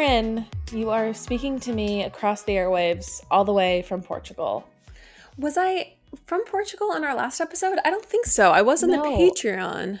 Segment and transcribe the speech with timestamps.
[0.00, 4.66] Lauren, you are speaking to me across the airwaves, all the way from Portugal.
[5.36, 5.92] Was I
[6.24, 7.78] from Portugal in our last episode?
[7.84, 8.50] I don't think so.
[8.50, 9.02] I was on No.
[9.02, 10.00] the Patreon.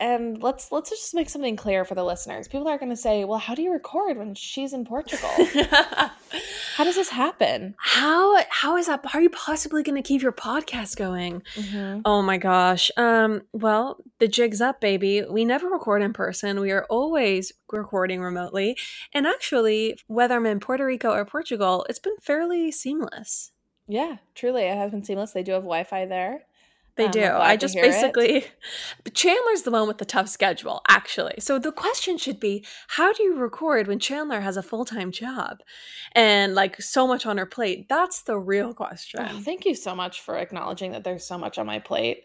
[0.00, 2.48] And let's let's just make something clear for the listeners.
[2.48, 5.28] People are going to say, "Well, how do you record when she's in Portugal?
[6.76, 9.04] how does this happen?" how how is that?
[9.04, 11.42] How are you possibly going to keep your podcast going?
[11.54, 12.00] Mhm.
[12.06, 12.90] Oh my gosh.
[12.96, 13.42] Um.
[13.52, 15.22] Well, the jig's up, baby.
[15.28, 16.60] We never record in person.
[16.60, 18.78] We are always recording remotely.
[19.12, 23.52] And actually, whether I'm in Puerto Rico or Portugal, it's been fairly seamless.
[23.86, 25.32] Yeah, truly, it has been seamless.
[25.32, 26.44] They do have Wi-Fi there.
[27.00, 27.24] They Um, do.
[27.24, 28.44] I just basically
[29.14, 31.34] Chandler's the one with the tough schedule, actually.
[31.38, 35.58] So the question should be, how do you record when Chandler has a full-time job
[36.12, 37.88] and like so much on her plate?
[37.88, 39.20] That's the real question.
[39.28, 42.24] Oh, thank you so much for acknowledging that there's so much on my plate.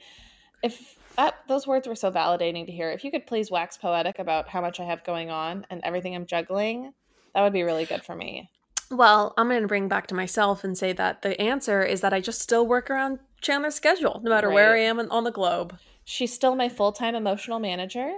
[0.62, 4.20] If that those words were so validating to hear, if you could please wax poetic
[4.20, 6.94] about how much I have going on and everything I'm juggling,
[7.34, 8.50] that would be really good for me.
[8.92, 12.14] Well, I'm going to bring back to myself and say that the answer is that
[12.14, 15.78] I just still work around Chandler's schedule, no matter where I am on the globe.
[16.04, 18.12] She's still my full-time emotional manager.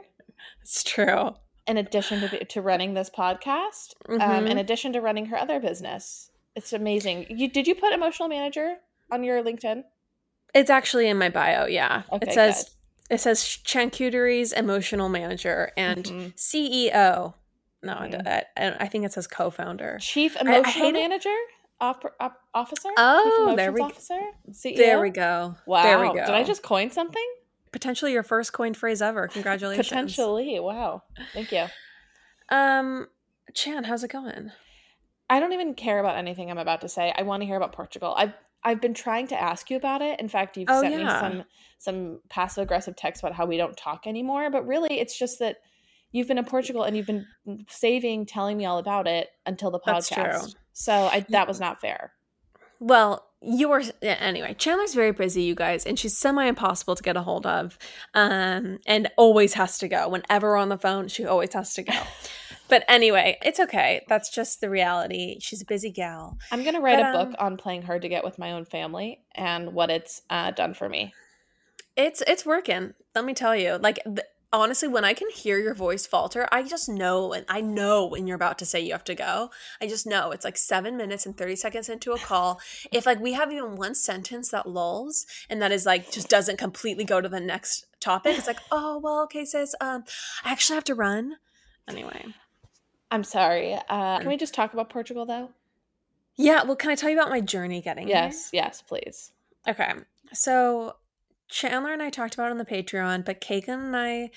[0.61, 1.35] It's true.
[1.67, 4.49] in addition to, to running this podcast, um, Mhm.
[4.51, 6.31] in addition to running her other business.
[6.55, 7.25] It's amazing.
[7.29, 8.77] You did you put emotional manager
[9.11, 9.83] on your LinkedIn?
[10.53, 11.65] It's actually in my bio.
[11.65, 12.73] Yeah, Okay, it says
[13.09, 16.33] it says Charcuterie's emotional manager and Mhm.
[16.39, 17.33] CEO.
[17.83, 18.11] No, I Mhm.
[18.23, 19.97] d- I, I, I think it says co-founder.
[19.99, 21.11] Chief I emotional hate it.
[21.79, 22.89] Op- op- officer.
[22.97, 24.31] Oh, there we- Emotions officer.
[24.51, 24.77] CEO.
[24.77, 25.55] There we go.
[25.65, 25.83] Wow.
[25.83, 26.25] There we go.
[26.25, 27.25] Did I just coin something?
[27.73, 29.27] potentially your first coined phrase ever?
[29.27, 29.87] Congratulations.
[29.89, 30.59] Potentially.
[30.59, 31.03] Wow.
[31.33, 31.65] Thank you.
[32.49, 33.07] Um,
[33.53, 34.51] Chan, how's it going?
[35.29, 37.13] I don't even care about anything I'm about to say.
[37.15, 38.13] I want to hear about Portugal.
[38.17, 40.19] I've I've been trying to ask you about it.
[40.19, 41.03] In fact, you've Oh, sent yeah.
[41.03, 41.43] me some
[41.77, 44.49] some passive aggressive texts about how we don't talk anymore.
[44.49, 45.57] But really, it's just that
[46.11, 47.25] you've been in Portugal and you've been
[47.69, 50.55] saving telling me all about it until the That's podcast.
[50.77, 52.13] So I, that was not fair.
[52.79, 54.53] Well, you were anyway.
[54.53, 57.79] Chandler's very busy, you guys, and she's semi impossible to get a hold of,
[58.13, 60.07] um, and always has to go.
[60.07, 61.99] Whenever we're on the phone, she always has to go.
[62.69, 64.05] but anyway, it's okay.
[64.07, 65.39] That's just the reality.
[65.39, 66.37] She's a busy gal.
[66.51, 68.63] I'm gonna write But, a um, book on playing hard to get with my own
[68.63, 71.11] family and what it's uh, done for me.
[71.95, 72.93] It's it's working.
[73.15, 73.77] Let me tell you.
[73.77, 74.19] Like th-
[74.53, 78.27] honestly, when I can hear your voice falter, I just know, and I know when
[78.27, 79.51] you're about to say you have to go.
[79.81, 82.59] I just know it's like seven minutes and thirty seconds into a call.
[82.91, 86.57] if like we have even one sentence that lulls and that is like just doesn't
[86.57, 89.75] completely go to the next topic, it's like, oh well, okay, sis.
[89.81, 90.03] Um,
[90.43, 91.35] I actually have to run.
[91.87, 92.25] Anyway,
[93.11, 93.73] I'm sorry.
[93.75, 94.19] Uh, Mm.
[94.21, 95.49] can we just talk about Portugal though?
[96.35, 96.63] yeah.
[96.63, 98.15] Well, can I tell you about my journey getting here?
[98.15, 98.49] Yes.
[98.53, 99.31] Yes, please.
[99.67, 99.91] Okay.
[100.33, 100.95] So
[101.49, 104.29] Chandler and I talked about on the Patreon, but Kagan and I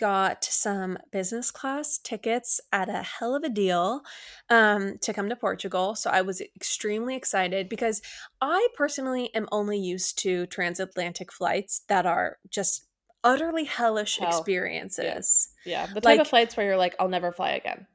[0.00, 4.00] got some business class tickets at a hell of a deal
[4.48, 5.94] um, to come to Portugal.
[5.94, 8.00] So I was extremely excited because
[8.40, 12.86] I personally am only used to transatlantic flights that are just
[13.24, 14.28] utterly hellish Hell.
[14.30, 15.48] experiences.
[15.64, 17.86] Yeah, the type Like- of flights where you're like, I'll never fly again.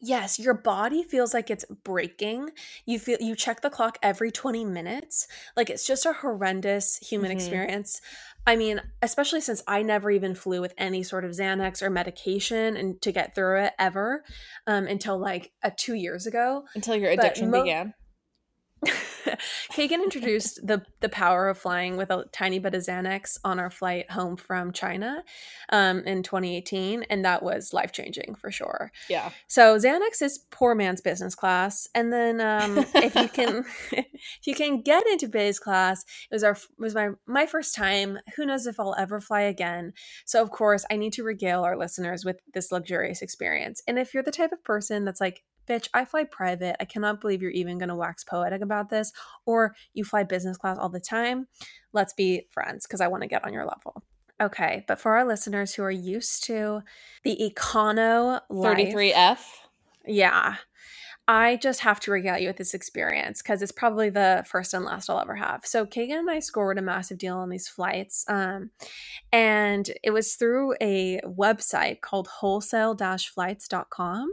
[0.00, 2.50] Yes, your body feels like it's breaking.
[2.86, 5.26] You feel you check the clock every 20 minutes.
[5.56, 7.34] Like it's just a horrendous human Mhm.
[7.34, 8.00] experience.
[8.46, 12.76] I mean, especially since I never even flew with any sort of Xanax or medication
[12.76, 14.24] and to get through it ever
[14.66, 16.64] um, until like uh, two years ago.
[16.74, 17.94] Until your addiction mo- began.
[19.72, 23.70] Kagan introduced the the power of flying with a tiny bit of Xanax on our
[23.70, 25.22] flight home from China
[25.70, 28.90] um, in 2018, and that was life changing for sure.
[29.08, 29.30] Yeah.
[29.46, 34.54] So Xanax is poor man's business class, and then um, if you can, if you
[34.54, 38.18] can get into biz class, it was our it was my my first time.
[38.36, 39.92] Who knows if I'll ever fly again?
[40.24, 43.82] So of course, I need to regale our listeners with this luxurious experience.
[43.86, 46.76] And if you're the type of person that's like, "Bitch, I fly private.
[46.80, 49.12] I cannot believe you're even going to wax poetic about this,"
[49.46, 51.46] or you fly business class all the time,
[51.92, 54.02] let's be friends because I want to get on your level.
[54.40, 56.82] Okay, but for our listeners who are used to
[57.24, 59.40] the econo life, 33F.
[60.06, 60.56] yeah.
[61.30, 64.86] I just have to regale you with this experience because it's probably the first and
[64.86, 65.66] last I'll ever have.
[65.66, 68.24] So Kagan and I scored a massive deal on these flights.
[68.28, 68.70] Um,
[69.30, 74.32] and it was through a website called wholesale-flights.com.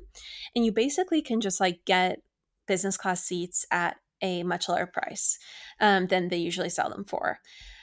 [0.56, 2.22] And you basically can just like get
[2.66, 5.38] business class seats at a much lower price
[5.82, 7.40] um, than they usually sell them for.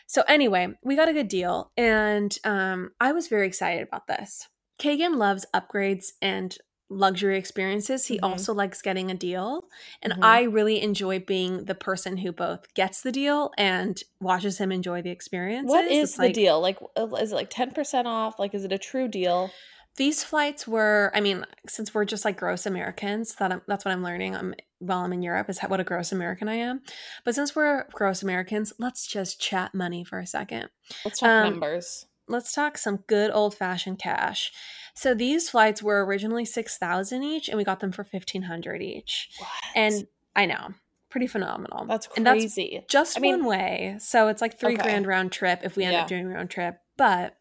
[0.07, 4.49] So anyway, we got a good deal, and um, I was very excited about this.
[4.79, 6.57] Kagan loves upgrades and
[6.93, 8.07] luxury experiences.
[8.07, 8.25] He Mhm.
[8.25, 9.69] also likes getting a deal,
[10.03, 10.25] and Mhm.
[10.25, 15.03] I really enjoy being the person who both gets the deal and watches him enjoy
[15.03, 15.69] the experience.
[15.71, 16.61] What is the deal?
[16.61, 18.39] Like, uh, is it like 10% off?
[18.39, 19.51] Like, is it a true deal?
[19.97, 23.93] these flights were i mean since we're just like gross americans that I'm, that's what
[23.93, 26.81] i'm learning i'm while i'm in europe is how, what a gross american i am
[27.25, 30.71] but since we're gross americans let's just chat money for a second
[31.05, 34.53] let's talk um, numbers let's talk some good old fashioned cash.
[34.95, 39.31] So these flights were originally 6000 each and we got them for 1500 each.
[39.39, 39.49] What?
[39.75, 40.75] and i know
[41.13, 41.85] pretty phenomenal.
[41.85, 43.97] That's crazy and that's just I mean, one way.
[43.99, 44.83] So it's like three okay.
[44.83, 46.03] grand round trip if we end yeah.
[46.03, 46.79] up doing round trip.
[46.97, 47.37] But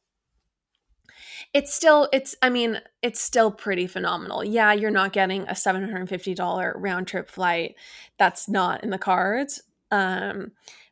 [1.53, 4.43] it's still it's i mean it's still pretty phenomenal.
[4.43, 7.75] Yeah you're not getting a $750 round trip flight
[8.19, 9.63] that's not in the cards.
[9.89, 10.51] Um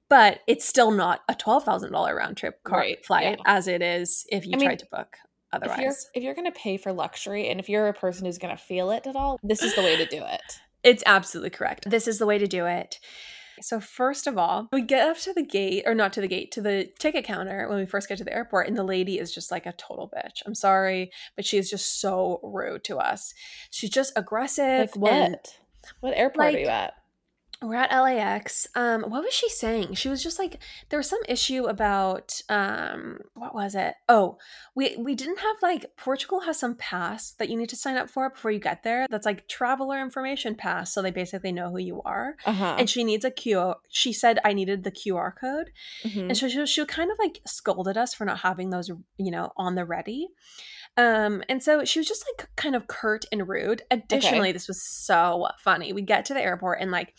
[0.10, 3.44] but it's still not a $12000 round trip car- right, flight yeah.
[3.46, 5.18] as it is if you I tried mean, to book
[5.52, 8.26] otherwise if you're, if you're going to pay for luxury and if you're a person
[8.26, 11.04] who's going to feel it at all this is the way to do it it's
[11.06, 13.00] absolutely correct this is the way to do it
[13.62, 16.52] so first of all, we get up to the gate, or not to the gate,
[16.52, 19.34] to the ticket counter when we first get to the airport, and the lady is
[19.34, 20.42] just like a total bitch.
[20.46, 23.34] I'm sorry, but she is just so rude to us.
[23.70, 24.96] She's just aggressive.
[24.96, 25.60] Like what?
[26.02, 26.94] What airport like, are you at?
[27.62, 28.68] We're at LAX.
[28.74, 29.96] Um, what was she saying?
[29.96, 30.60] She was just like
[30.90, 33.96] there was some issue about um, what was it?
[34.08, 34.38] Oh,
[34.76, 38.10] we we didn't have like Portugal has some pass that you need to sign up
[38.10, 39.08] for before you get there.
[39.10, 42.36] That's like traveler information pass, so they basically know who you are.
[42.46, 42.76] Uh-huh.
[42.80, 43.76] And she needs a QR.
[43.90, 45.72] She said I needed the QR code,
[46.04, 46.30] mm-hmm.
[46.30, 49.52] and so she she kind of like scolded us for not having those, you know,
[49.58, 50.30] on the ready.
[50.98, 53.84] Um, and so she was just like kind of curt and rude.
[53.92, 54.52] Additionally, okay.
[54.52, 55.94] this was so funny.
[55.94, 57.14] We get to the airport and like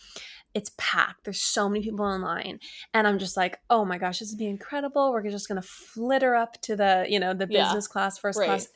[0.55, 1.25] it's packed.
[1.25, 2.61] There's so many people online.
[2.93, 5.13] And I'm just like, oh my gosh, this would be incredible.
[5.13, 8.47] We're just gonna flitter up to the, you know, the business yeah, class, first right.
[8.47, 8.69] class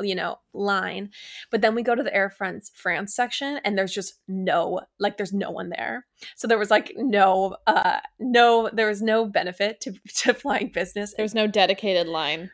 [0.00, 1.10] you know line
[1.50, 5.18] but then we go to the air france france section and there's just no like
[5.18, 6.06] there's no one there
[6.36, 11.12] so there was like no uh no there was no benefit to to flying business
[11.18, 12.50] there's no dedicated line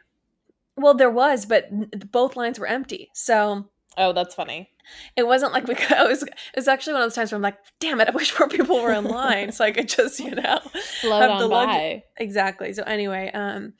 [0.77, 1.71] well, there was, but
[2.11, 3.11] both lines were empty.
[3.15, 4.71] So Oh, that's funny.
[5.17, 7.37] It wasn't like we could, it was it was actually one of those times where
[7.37, 10.19] I'm like, damn it, I wish more people were in line so I could just,
[10.21, 10.61] you know,
[11.01, 12.03] float on by.
[12.17, 12.73] Exactly.
[12.73, 13.75] So anyway, um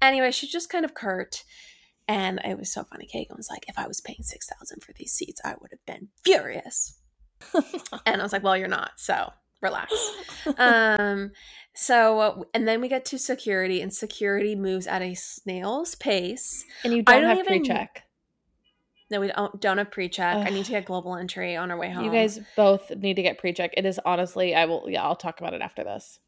[0.00, 1.44] anyway, she's just kind of curt.
[2.08, 3.08] And it was so funny.
[3.12, 5.86] Kagan was like, if I was paying six thousand for these seats, I would have
[5.86, 6.98] been furious.
[8.06, 9.92] and I was like, well, you're not, so relax.
[10.58, 11.30] um
[11.74, 16.64] so, and then we get to security, and security moves at a snail's pace.
[16.84, 18.04] And you don't, don't have pre check.
[19.12, 20.34] No, we don't don't have pre check.
[20.34, 22.06] I need to get global entry on our way home.
[22.06, 23.74] You guys both need to get pre check.
[23.76, 24.86] It is honestly, I will.
[24.88, 26.18] Yeah, I'll talk about it after this.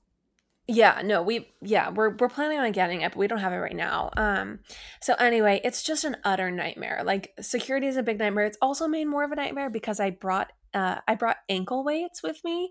[0.67, 3.57] Yeah, no, we yeah, we're we're planning on getting it, but we don't have it
[3.57, 4.11] right now.
[4.19, 4.59] Um
[5.01, 7.01] so anyway, it's just an utter nightmare.
[7.07, 8.45] Like security is a big nightmare.
[8.45, 12.23] It's also made more of a nightmare because I brought uh I brought ankle weights
[12.23, 12.71] with me.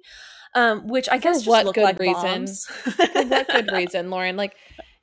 [0.53, 2.47] Um which I guess For what look good like reason?
[3.29, 4.37] What good reason, Lauren?
[4.37, 4.55] Like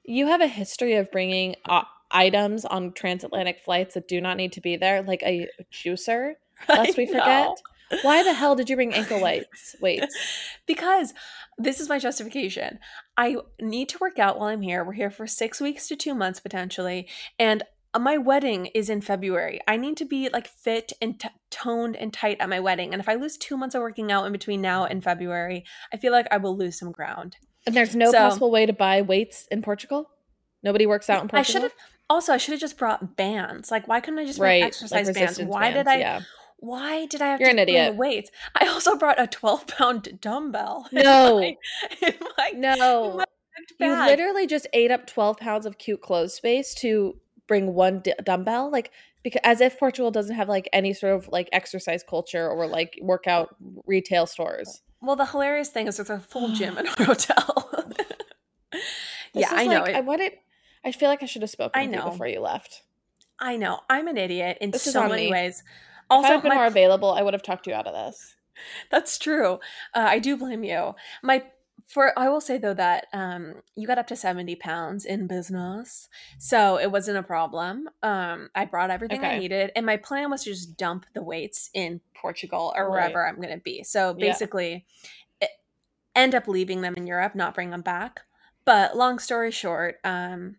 [0.05, 4.53] you have a history of bringing uh, items on transatlantic flights that do not need
[4.53, 6.35] to be there, like a juicer,
[6.69, 7.51] lest we forget.
[8.03, 9.75] Why the hell did you bring ankle weights?
[9.81, 10.15] Weights?
[10.67, 11.12] because
[11.59, 12.79] this is my justification.
[13.17, 14.85] I need to work out while I'm here.
[14.85, 17.09] We're here for six weeks to two months potentially,
[17.39, 19.61] and uh, my wedding is in February.
[19.67, 22.93] I need to be like fit and t- toned and tight at my wedding.
[22.93, 25.97] And if I lose two months of working out in between now and February, I
[25.97, 27.37] feel like I will lose some ground.
[27.67, 30.11] And there's no so, possible way to buy weights in Portugal.
[30.62, 31.40] Nobody works out in Portugal.
[31.40, 31.75] I should have.
[32.11, 33.71] Also, I should have just brought bands.
[33.71, 35.40] Like, why couldn't I just right, exercise like bands?
[35.40, 35.99] Why bands, did I?
[35.99, 36.21] Yeah
[36.61, 37.97] why did I have You're to an idiot.
[37.97, 38.31] weights?
[38.55, 40.88] I also brought a 12 pound dumbbell.
[40.93, 41.38] No.
[41.38, 41.57] In
[42.02, 43.25] my, in my, no.
[43.79, 47.17] In you literally just ate up 12 pounds of cute clothes space to
[47.49, 48.71] bring one d- dumbbell.
[48.71, 48.90] Like,
[49.23, 52.99] because as if Portugal doesn't have like any sort of like exercise culture or like
[53.00, 54.83] workout retail stores.
[55.00, 57.71] Well, the hilarious thing is there's a full gym in our hotel.
[59.33, 59.81] yeah, I know.
[59.81, 60.33] Like, I wanted.
[60.84, 62.10] I feel like I should have spoken I know.
[62.10, 62.82] before you left.
[63.38, 63.80] I know.
[63.88, 65.30] I'm an idiot in this so many me.
[65.30, 65.62] ways.
[66.08, 67.94] Also, if I had been my, more available, I would have talked you out of
[67.94, 68.37] this.
[68.90, 69.54] That's true.
[69.94, 70.94] Uh, I do blame you.
[71.22, 71.44] My
[71.87, 76.08] for I will say though that um, you got up to seventy pounds in business,
[76.38, 77.88] so it wasn't a problem.
[78.02, 79.37] Um, I brought everything okay.
[79.37, 83.26] I needed, and my plan was to just dump the weights in Portugal or wherever
[83.26, 83.82] I'm going to be.
[83.82, 84.84] So basically,
[85.40, 85.49] yeah.
[85.49, 85.50] it,
[86.14, 88.20] end up leaving them in Europe, not bring them back.
[88.64, 90.56] But long story short, um,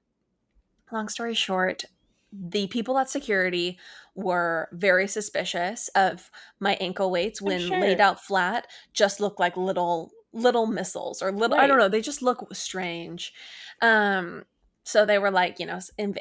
[0.94, 1.86] long story short,
[2.32, 3.78] the people at security
[4.16, 6.30] were very suspicious of
[6.60, 7.80] my ankle weights when sure.
[7.80, 11.66] laid out flat just look like little little missiles or little right.
[11.66, 13.34] i don't know they just look strange.
[13.82, 14.44] Um
[14.84, 16.18] so they were like you know inv-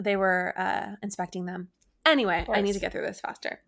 [0.00, 1.68] they were uh inspecting them.
[2.04, 3.60] Anyway i need to get through this faster.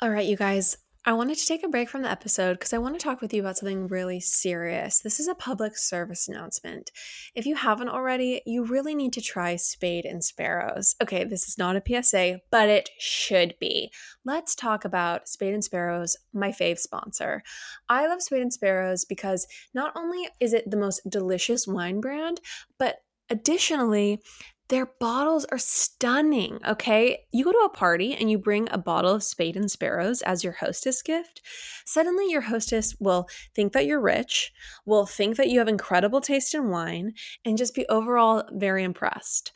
[0.00, 0.76] All right you guys
[1.06, 3.32] I wanted to take a break from the episode because I want to talk with
[3.32, 5.00] you about something really serious.
[5.00, 6.90] This is a public service announcement.
[7.34, 10.96] If you haven't already, you really need to try Spade and Sparrows.
[11.02, 13.90] Okay, this is not a PSA, but it should be.
[14.26, 17.42] Let's talk about Spade and Sparrows, my fave sponsor.
[17.88, 22.42] I love Spade and Sparrows because not only is it the most delicious wine brand,
[22.78, 22.96] but
[23.30, 24.20] additionally,
[24.70, 27.24] their bottles are stunning, okay?
[27.32, 30.44] You go to a party and you bring a bottle of Spade and Sparrows as
[30.44, 31.42] your hostess gift.
[31.84, 34.52] Suddenly, your hostess will think that you're rich,
[34.86, 39.52] will think that you have incredible taste in wine, and just be overall very impressed.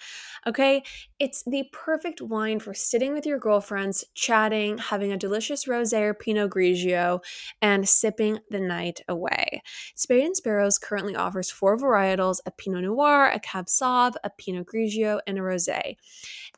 [0.47, 0.83] Okay,
[1.19, 6.15] it's the perfect wine for sitting with your girlfriends, chatting, having a delicious rosé or
[6.15, 7.21] Pinot Grigio,
[7.63, 9.63] and sipping the night away.
[9.95, 14.67] Spade and Sparrows currently offers four varietals: a Pinot Noir, a Cab Sauv, a Pinot
[14.67, 15.97] Grigio, and a rosé.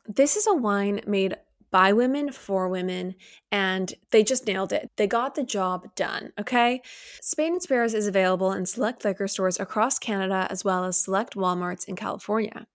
[0.05, 1.37] This is a wine made
[1.77, 3.13] by women for women
[3.51, 4.89] and they just nailed it.
[4.95, 6.81] They got the job done, okay?
[7.21, 11.35] Spade and Sparrows is available in select liquor stores across Canada as well as select
[11.35, 12.65] Walmarts in California.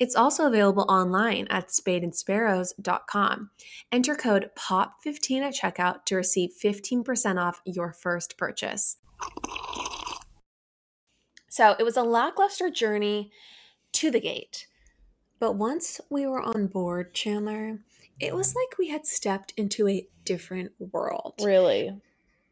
[0.00, 3.50] It's also available online at spadeandsparrows.com.
[3.92, 8.96] Enter code POP15 at checkout to receive 15% off your first purchase.
[11.48, 13.30] So, it was a lackluster journey
[13.92, 14.66] to the gate.
[15.38, 17.78] But once we were on board, Chandler,
[18.20, 21.34] it was like we had stepped into a different world.
[21.42, 22.00] Really?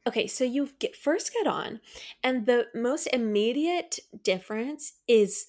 [0.07, 1.81] Okay, so you get first get on,
[2.25, 5.47] and the most immediate difference is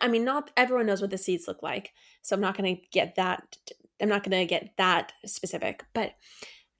[0.00, 1.92] I mean, not everyone knows what the seats look like,
[2.22, 3.56] so I'm not going to get that
[4.00, 6.14] I'm not going to get that specific, but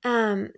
[0.04, 0.50] um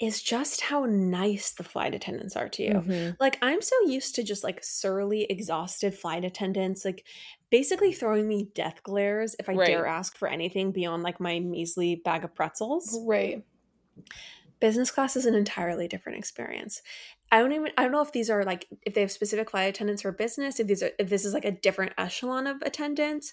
[0.00, 2.72] is just how nice the flight attendants are to you.
[2.72, 3.16] Mhm.
[3.20, 7.04] Like I'm so used to just like surly, exhausted flight attendants like
[7.50, 9.66] basically throwing me death glares if I Right.
[9.66, 12.98] dare ask for anything beyond like my measly bag of pretzels.
[13.04, 13.44] Right.
[14.60, 16.82] Business class is an entirely different experience.
[17.32, 19.68] I don't even I don't know if these are like if they have specific flight
[19.68, 23.32] attendants for business, if these are if this is like a different echelon of attendants,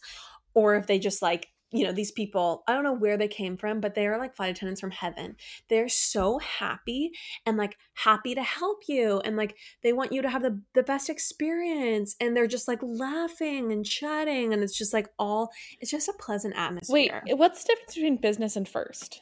[0.53, 3.57] or if they just like you know these people i don't know where they came
[3.57, 5.35] from but they are like flight attendants from heaven
[5.69, 7.11] they're so happy
[7.45, 10.83] and like happy to help you and like they want you to have the, the
[10.83, 15.91] best experience and they're just like laughing and chatting and it's just like all it's
[15.91, 17.23] just a pleasant atmosphere.
[17.25, 19.21] Wait, what's the difference between business and first?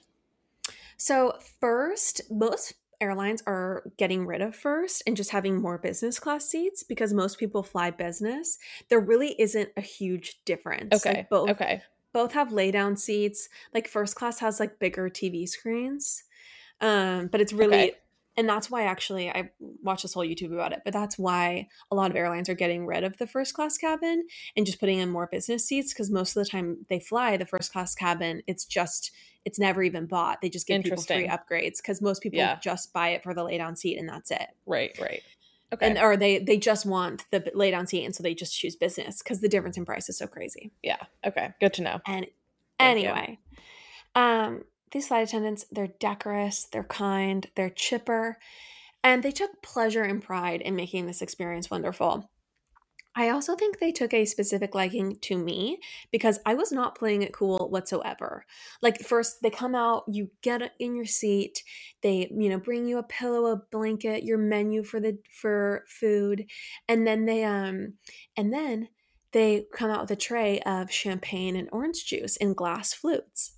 [0.97, 6.45] So, first, most airlines are getting rid of first and just having more business class
[6.45, 8.57] seats because most people fly business.
[8.89, 11.05] There really isn't a huge difference.
[11.05, 11.17] Okay.
[11.17, 11.81] Like both Okay.
[12.15, 13.49] Both have lay down seats.
[13.73, 16.23] Like first class has like bigger TV screens.
[16.81, 17.95] Um, but it's really Okay.
[18.37, 21.95] and that's why actually I watched this whole YouTube about it, but that's why a
[21.95, 25.09] lot of airlines are getting rid of the first class cabin and just putting in
[25.09, 28.65] more business seats because most of the time they fly the first class cabin, it's
[28.65, 29.11] just
[29.45, 30.41] it's never even bought.
[30.41, 32.57] They just give people free upgrades because most people Yeah.
[32.59, 34.47] just buy it for the lay down seat and that's it.
[34.65, 34.97] Right.
[34.99, 35.21] Right.
[35.73, 35.87] Okay.
[35.87, 38.75] And or they they just want the lay down seat and so they just choose
[38.75, 40.71] business because the difference in price is so crazy.
[40.83, 40.97] yeah.
[41.25, 41.53] Okay.
[41.59, 41.99] Good to know.
[42.05, 42.27] And
[42.79, 43.09] Thank you.
[43.09, 43.39] anyway,
[44.15, 48.37] um, these flight attendants, they're decorous, they're kind, they're chipper,
[49.03, 52.29] and they took pleasure and pride in making this experience wonderful.
[53.17, 55.79] I also think they took a specific liking to me
[56.11, 58.45] because I was not playing it cool whatsoever.
[58.81, 61.63] Like first they come out, you get in your seat,
[62.01, 66.45] they, you know, bring you a pillow, a blanket, your menu for the for food,
[66.89, 67.93] and then they um
[68.35, 68.89] and then
[69.31, 73.57] they come out with a tray of champagne and orange juice in glass flutes,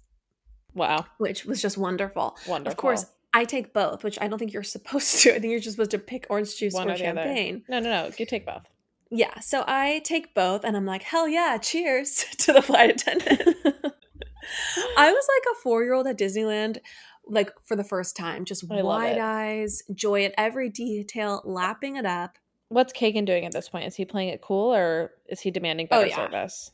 [0.74, 1.06] Wow.
[1.18, 2.36] which was just wonderful.
[2.48, 2.72] Wonderful.
[2.72, 5.36] Of course, I take both, which I don't think you're supposed to.
[5.36, 7.64] I think you're just supposed to pick orange juice One or or champagne.
[7.68, 8.12] No, no, no.
[8.18, 8.64] You take both.
[9.10, 13.56] Yeah, so I take both and I'm like, hell yeah, cheers to the flight attendant.
[14.98, 16.80] I was like a four year old at Disneyland,
[17.26, 22.06] like for the first time, just I wide eyes, joy at every detail, lapping it
[22.06, 22.38] up.
[22.70, 23.86] What's Kagan doing at this point?
[23.88, 26.16] Is he playing it cool or is he demanding Oh, better yeah.
[26.16, 26.72] service?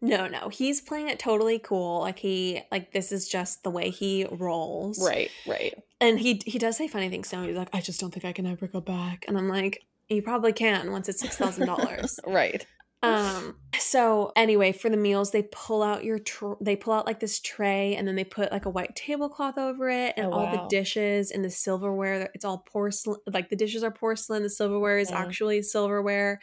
[0.00, 2.00] No, no, he's playing it totally cool.
[2.00, 5.04] Like he, like this is just the way he rolls.
[5.04, 5.30] Right.
[5.46, 5.74] Right.
[6.00, 7.28] And he he does say funny things.
[7.28, 9.24] So he's like, I just don't think I can ever go back.
[9.26, 12.18] And I'm like, you probably can once it's six thousand dollars.
[12.26, 12.66] right.
[13.02, 13.56] Um.
[13.78, 17.38] So anyway, for the meals, they pull out your tr- they pull out like this
[17.40, 20.66] tray, and then they put like a white tablecloth over it, and Oh, all the
[20.68, 22.30] dishes and the silverware.
[22.34, 23.18] It's all porcelain.
[23.30, 24.42] Like the dishes are porcelain.
[24.42, 25.16] The silverware is Mm.
[25.16, 26.40] actually silverware,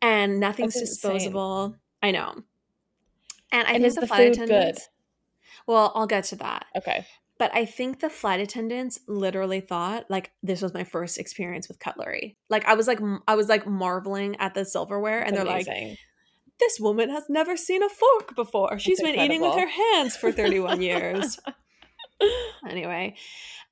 [0.00, 1.12] and nothing's That's insane.
[1.12, 1.76] disposable.
[2.02, 2.42] I know.
[3.52, 4.88] And I and think the, the flight attendants.
[5.66, 6.64] Well, I'll get to that.
[6.74, 7.06] Okay.
[7.42, 11.80] But I think the flight attendants literally thought like this was my first experience with
[11.80, 12.36] cutlery.
[12.48, 15.66] Like I was like I was like marveling at the silverware, and they're like,
[16.60, 18.78] this woman has never seen a fork before.
[18.78, 21.40] She's been eating with her hands for 31 years.
[22.70, 23.16] anyway,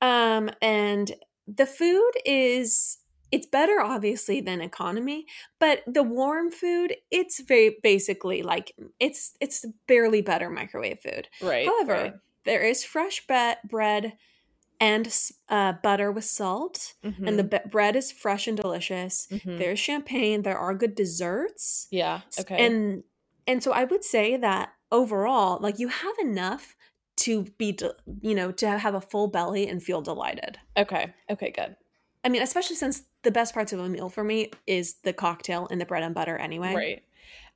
[0.03, 1.13] um, and
[1.47, 2.99] the food is
[3.31, 5.25] it's better obviously than economy
[5.61, 11.65] but the warm food it's very basically like it's it's barely better microwave food Right.
[11.65, 12.15] however right.
[12.45, 14.15] There is fresh be- bread
[14.81, 15.13] and
[15.51, 19.59] uh, butter with salt and the be- bread is fresh and delicious Mhm.
[19.59, 22.21] there's champagne there are good desserts yeah.
[22.39, 22.65] Okay.
[22.65, 23.03] and
[23.47, 26.77] and so i would say that overall like you have enough
[27.17, 31.13] to be de- you know to have a full belly and feel delighted okay.
[31.31, 31.51] Okay.
[31.51, 31.77] Good.
[32.25, 35.67] I mean, especially since the best parts of a meal for me is the cocktail
[35.71, 36.75] and the bread and butter anyway.
[36.75, 37.03] Right.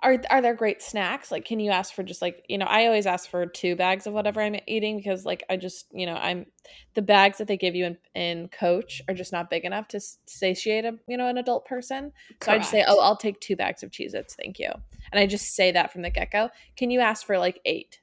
[0.02, 1.32] Are are there great snacks?
[1.32, 2.66] Like, can you ask for just like you know?
[2.66, 6.04] I always ask for two bags of whatever I'm eating because like I just you
[6.04, 6.46] know I'm
[6.94, 10.00] the bags that they give you in, in Coach are just not big enough to
[10.26, 12.12] satiate a you know an adult person.
[12.42, 14.70] So I just say, oh, I'll take two bags of Cheez-Its, thank you,
[15.10, 16.50] and I just say that from the get go.
[16.76, 18.00] Can you ask for like eight?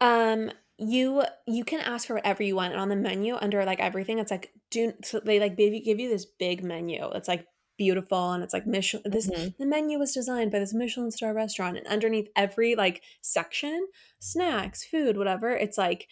[0.00, 0.50] Um,
[0.80, 4.18] you you can ask for whatever you want, and on the menu under like everything,
[4.18, 7.10] it's like do so they like give you, give you this big menu.
[7.14, 7.46] It's like
[7.84, 9.02] beautiful, and it's like Michelin.
[9.16, 9.56] This Mhm.
[9.58, 14.84] the menu was designed by this Michelin star restaurant, and underneath every like section, snacks,
[14.84, 16.06] food, whatever, it's like.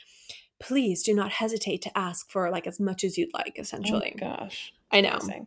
[0.60, 3.54] Please do not hesitate to ask for like as much as you'd like.
[3.60, 5.46] Essentially, Oh, gosh, I know amazing.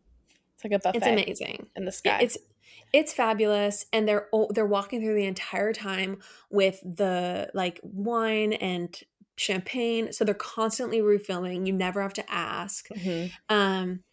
[0.56, 1.68] It's like a buffet it's amazing.
[1.76, 2.20] in the sky.
[2.22, 2.38] It's
[2.94, 8.90] it's fabulous, and they're they're walking through the entire time with the like wine and
[9.36, 11.66] champagne, so they're constantly refilling.
[11.66, 12.88] You never have to ask.
[12.90, 13.32] Mhm.
[13.50, 14.04] Um,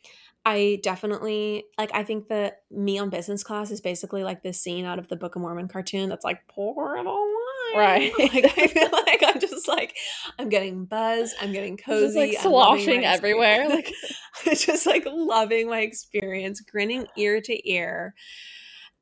[0.49, 1.90] I definitely like.
[1.93, 5.17] I think that me on business class is basically like this scene out of the
[5.17, 6.09] Book of Mormon cartoon.
[6.09, 8.12] That's like pour the wine, Right.
[8.19, 9.95] Like I feel like I'm just like
[10.38, 11.37] I'm getting buzzed.
[11.43, 12.07] I'm getting cozy.
[12.07, 13.69] just like sloshing everywhere.
[13.69, 13.93] Like
[14.57, 18.14] just like loving my experience, grinning ear to ear.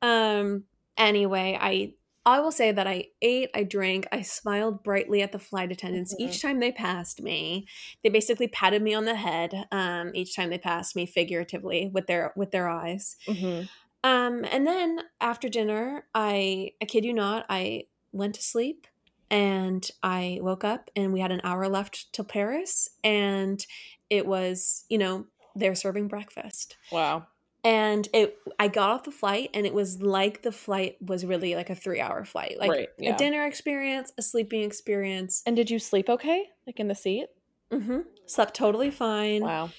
[0.01, 0.65] Um
[0.97, 1.93] anyway, I
[2.27, 6.13] I will say that I ate, I drank, I smiled brightly at the flight attendants
[6.13, 6.19] Mhm.
[6.19, 7.65] each time they passed me.
[8.03, 12.07] They basically patted me on the head um each time they passed me figuratively with
[12.07, 13.15] their with their eyes.
[13.27, 13.69] Mhm.
[14.03, 18.87] Um and then after dinner, I I kid you not, I went to sleep
[19.29, 23.65] and I woke up and we had an hour left till Paris and
[24.09, 26.75] it was, you know, they're serving breakfast.
[26.91, 27.25] wow.
[27.67, 31.53] And it I got off the flight and it was like the flight was really
[31.55, 32.55] like a 3-hour flight.
[32.57, 33.13] Like Right, yeah.
[33.13, 35.43] a dinner experience, a sleeping experience.
[35.45, 36.45] And did you sleep okay?
[36.65, 37.27] Like in the seat?
[37.71, 39.43] mm-hmm Slept totally fine.
[39.43, 39.69] Wow.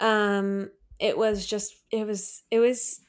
[0.00, 3.00] Um it was just it was it was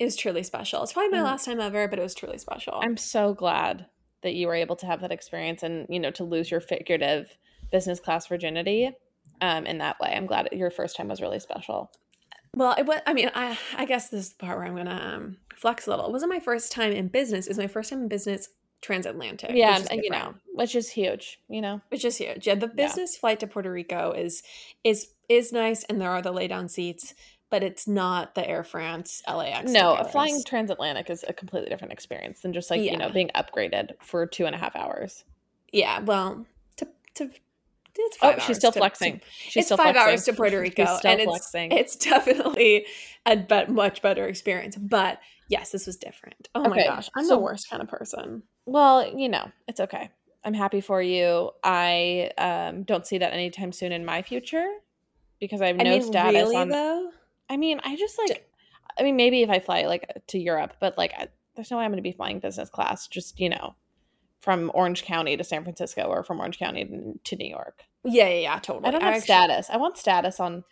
[0.00, 0.82] it was truly special.
[0.82, 1.24] It's probably my Mm.
[1.30, 2.80] last time ever, but it was truly special.
[2.82, 3.86] I'm so glad
[4.22, 7.36] that you were able to have that experience and, you know, to lose your figurative
[7.70, 8.90] business class virginity
[9.40, 10.12] um, in that way.
[10.16, 11.90] I'm glad your first time was really special.
[12.54, 13.00] Well, it was.
[13.06, 15.90] I mean, I I guess this is the part where I'm gonna um, flex a
[15.90, 16.06] little.
[16.06, 17.46] It wasn't my first time in business.
[17.46, 18.48] It was my first time in business
[18.82, 19.50] transatlantic.
[19.54, 21.82] yeah, and, you know, which is huge, you know.
[21.90, 22.46] which is huge.
[22.46, 22.86] Yeah, the Yeah.
[22.86, 24.42] business flight to Puerto Rico is
[24.84, 27.14] is is nice, and there are the lay down seats,
[27.50, 29.70] but it's not the Air France LAX.
[29.70, 33.92] No, flying transatlantic is a completely different experience than just like, you know, being upgraded
[34.02, 35.24] for two and a half hours.
[35.72, 36.46] Yeah, well,
[36.78, 37.30] to to
[37.96, 39.18] it's Oh, five she's still to- flexing.
[39.20, 40.10] to- She's it's still five flexing.
[40.12, 41.72] hours to Puerto Rico, and it's flexing.
[41.72, 42.86] it's definitely
[43.26, 44.76] a bet much better experience.
[44.76, 46.48] But yes, this was different.
[46.54, 48.42] Oh my gosh, I'm so- the worst kind of person.
[48.66, 50.10] Well, you know, it's okay.
[50.44, 51.50] I'm happy for you.
[51.64, 54.66] I um, don't see that anytime soon in my future
[55.40, 56.68] because I have I no mean, status really on.
[56.68, 57.10] though.
[57.48, 58.46] I mean, I just like.
[58.98, 61.84] I mean, maybe if I fly like to Europe, but like, I, there's no way
[61.84, 63.06] I'm going to be flying business class.
[63.08, 63.74] Just you know,
[64.40, 67.82] from Orange County to San Francisco or from Orange County to, New York.
[68.04, 68.86] Yeah, yeah, yeah, totally.
[68.86, 69.70] I don't have actually- status.
[69.70, 70.64] I want status on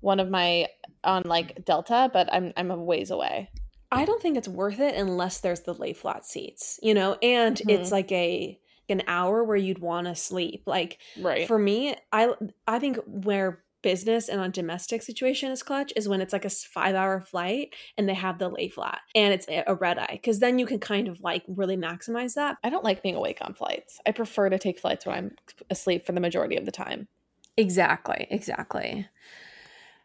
[0.00, 0.66] one of my
[1.02, 3.50] on like Delta, but I'm I'm a ways away.
[3.90, 7.56] I don't think it's worth it unless there's the lay flat seats, you know, and
[7.56, 7.70] Mm-hmm.
[7.70, 8.58] it's like a
[8.90, 10.62] an hour where you'd want to sleep.
[10.66, 11.48] Like Right.
[11.48, 12.30] for me, I
[12.66, 16.50] I think where business and on domestic situation is clutch is when it's like a
[16.50, 20.08] five hour flight and they have the lay flat and it's a a red eye
[20.20, 22.56] because then you can kind of like really maximize that.
[22.64, 24.00] I don't like being awake on flights.
[24.06, 25.36] I prefer to take flights when I'm
[25.70, 27.08] asleep for the majority of the time.
[27.56, 29.06] Exactly, exactly.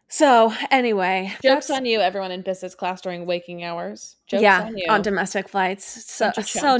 [0.07, 4.17] So anyway, Jokes on you, everyone in business class during waking hours.
[4.27, 4.85] Jokes yeah on you.
[4.89, 6.11] on domestic flights.
[6.11, 6.77] So so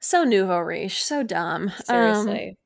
[0.00, 1.72] so nouveau riche, so dumb.
[1.88, 2.56] Um, Seriously.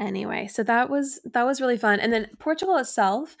[0.00, 3.36] Anyway so that was that was really fun and then portugal itself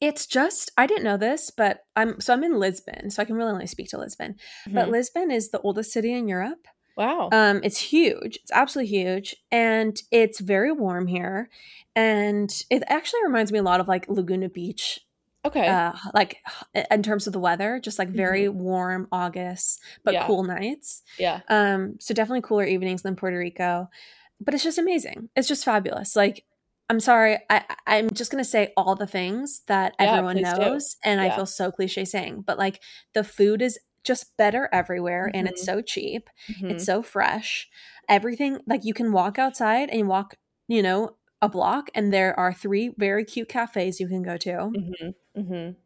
[0.00, 3.36] it's just i didn't know this but i'm so i'm in lisbon so i can
[3.36, 4.34] really only speak to lisbon
[4.72, 4.90] but Mhm.
[4.92, 7.28] lisbon is the oldest city in europe wow.
[7.32, 11.50] um it's huge it's absolutely huge and it's very warm here
[11.94, 15.00] and it actually reminds me a lot of like laguna beach
[15.44, 15.66] okay.
[15.66, 16.38] uh like
[16.90, 20.26] in terms of the weather just like very warm august but Yeah.
[20.26, 21.40] cool nights yeah.
[21.48, 23.88] um, so definitely cooler evenings than Puerto Rico.
[24.40, 25.28] But it's just amazing.
[25.36, 26.16] It's just fabulous.
[26.16, 26.44] Like
[26.88, 27.38] I'm sorry.
[27.50, 30.60] I I'm just gonna say all the things that Yeah, everyone please do.
[30.62, 32.82] knows, and I feel so cliche saying, but like
[33.14, 35.66] the food is just better everywhere, and it's Mhm.
[35.66, 36.28] so cheap.
[36.48, 36.70] Mhm.
[36.72, 37.68] It's so fresh.
[38.08, 40.34] Everything like you can walk outside and walk,
[40.68, 44.76] you know, a block, and there are three very cute cafes you can go to.
[44.76, 45.14] Mhm.
[45.36, 45.76] Mhm.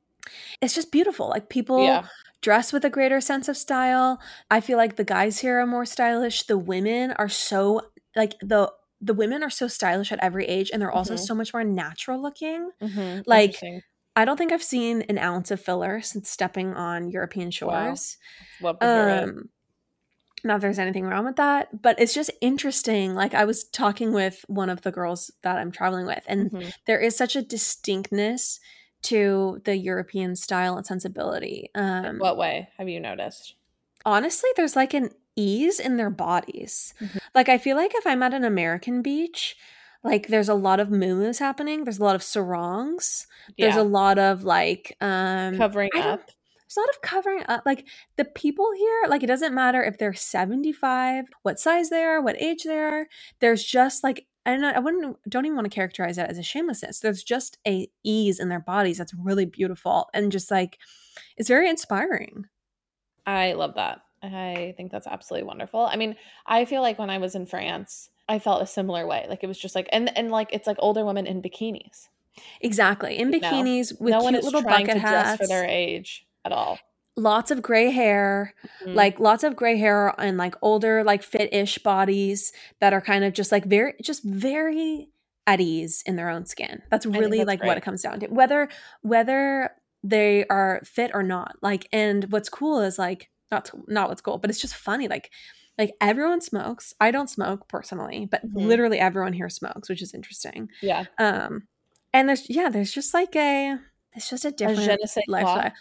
[0.61, 1.29] It's just beautiful.
[1.29, 2.09] Like people Yeah.
[2.43, 4.21] dress with a greater sense of style.
[4.51, 6.45] I feel like the guys here are more stylish.
[6.47, 10.81] The women are so like the the women are so stylish at every age and
[10.81, 11.17] they're also Mhm.
[11.17, 12.71] so much more natural looking.
[12.81, 13.25] Mhm.
[13.27, 13.65] Like
[14.17, 17.99] I don't think I've seen an ounce of filler since stepping on European Wow.
[17.99, 18.19] shores.
[18.61, 19.31] Love to hear it.
[19.35, 19.51] Um
[20.45, 23.15] not there's anything wrong with that, but it's just interesting.
[23.15, 26.75] Like I was talking with one of the girls that I'm traveling with and Mhm.
[26.87, 28.61] there is such a distinctness
[29.03, 31.71] to the European style and sensibility.
[32.05, 33.57] In Um what way have you noticed?
[34.05, 36.95] honestly, there's like an ease in their bodies.
[37.01, 37.19] Mhm.
[37.35, 39.57] Like I feel like if I'm at an American beach,
[40.03, 41.85] like there's a lot of moo happening.
[41.85, 43.27] There's a lot of sarongs.
[43.59, 43.83] There's Yeah.
[43.83, 46.27] a lot of like um Covering up.
[46.27, 47.63] there's a lot of covering up.
[47.67, 52.21] Like the people here, like it doesn't matter if they're 75, what size they are,
[52.21, 53.07] what age they are.
[53.41, 56.43] There's just like and I I wouldn't don't even want to characterize that as a
[56.43, 57.01] shamelessness.
[57.01, 60.79] There's just a ease in their bodies that's really beautiful and just like
[61.39, 62.45] it's very inspiring.
[63.27, 64.01] I love that.
[64.33, 65.81] I think that's absolutely wonderful.
[65.85, 69.27] I mean, I feel like when I was in France, I felt a similar way.
[69.29, 72.09] Like it was just like and and like it's like older women in bikinis.
[72.61, 73.19] Exactly.
[73.19, 73.49] In You know?
[73.51, 76.79] bikinis with no cute little bucket dress for their age at all.
[77.17, 78.95] Lots of gray hair, Mhm.
[78.97, 83.33] like lots of gray hair and like older, like fit-ish bodies that are kind of
[83.35, 85.11] just like very just very
[85.47, 86.83] at ease in their own skin.
[86.91, 88.27] That's really that's like what it comes down to.
[88.29, 88.69] Whether
[89.03, 89.71] whether
[90.03, 91.57] they are fit or not.
[91.63, 95.31] Like and what's cool is like not not what's cool, but it's just funny like
[95.79, 96.95] like everyone smokes.
[97.01, 98.67] I don't smoke personally, but Mhm.
[98.69, 100.69] literally everyone here smokes, which is interesting.
[100.83, 101.05] yeah.
[101.19, 101.67] Um,
[102.13, 103.79] and there's yeah, there's just like a
[104.17, 105.33] it's just a A different je ne sais quoi.
[105.33, 105.73] lifestyle.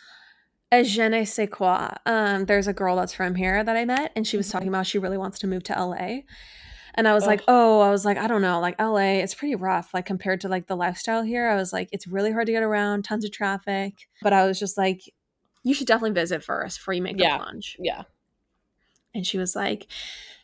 [0.72, 1.90] A je ne sais quoi.
[2.08, 4.52] Um, there's a girl that's from here that I met, and she was Mhm.
[4.52, 6.24] talking about she really wants to move to LA.
[6.96, 9.56] And I was like, oh, I was like, I don't know, like LA, it's pretty
[9.56, 11.48] rough, like compared to like the lifestyle here.
[11.50, 13.94] I was like, it's really hard to get around, tons of traffic.
[14.22, 15.02] But I was just like,
[15.64, 17.38] you should definitely visit first before you make Yeah.
[17.38, 18.04] the plunge Yeah.
[19.14, 19.88] and she was like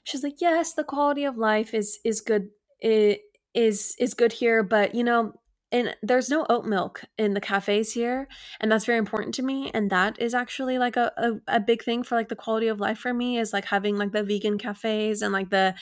[0.03, 3.21] she's like yes the quality of life is is good it
[3.53, 5.33] is is good here but you know
[5.71, 8.27] and there's no oat milk in the cafes here
[8.59, 11.83] and that's very important to me and that is actually like a, a, a big
[11.83, 14.57] thing for like the quality of life for me is like having like the vegan
[14.57, 15.75] cafes and like the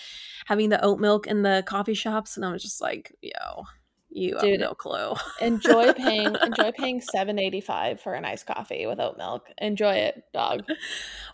[0.48, 3.64] having the oat milk in the coffee shops and i was just like yo
[4.18, 8.48] you Dude, have no clue Enjoy paying enjoy paying seven eighty five for an iced
[8.48, 9.48] coffee with oat milk.
[9.60, 10.64] Enjoy it, dog.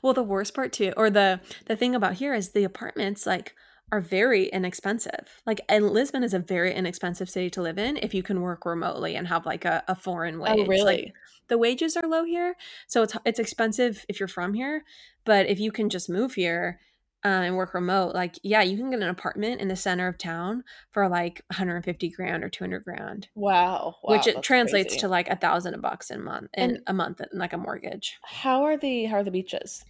[0.02, 3.56] Well, the worst part too, or the the thing about here is the apartments like
[3.92, 5.42] are very inexpensive.
[5.46, 8.66] Like, and Lisbon is a very inexpensive city to live in if you can work
[8.66, 10.54] remotely and have like a, a foreign oh, wage.
[10.54, 11.14] Oh, Like, really?
[11.48, 12.56] the wages are low here,
[12.88, 14.84] so it's it's expensive if you're from here.
[15.26, 16.80] But if you can just move here
[17.26, 20.18] uh, and work remote, like yeah, you can get an apartment in the center of
[20.18, 23.96] town for like 150 grand or 200 grand, Wow.
[24.04, 25.00] wow which it translates crazy.
[25.02, 28.18] to like a thousand bucks in month in And- a month in like a mortgage.
[28.24, 29.86] How are the how are the beaches?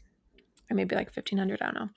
[0.72, 1.90] or maybe like 1500 i don't know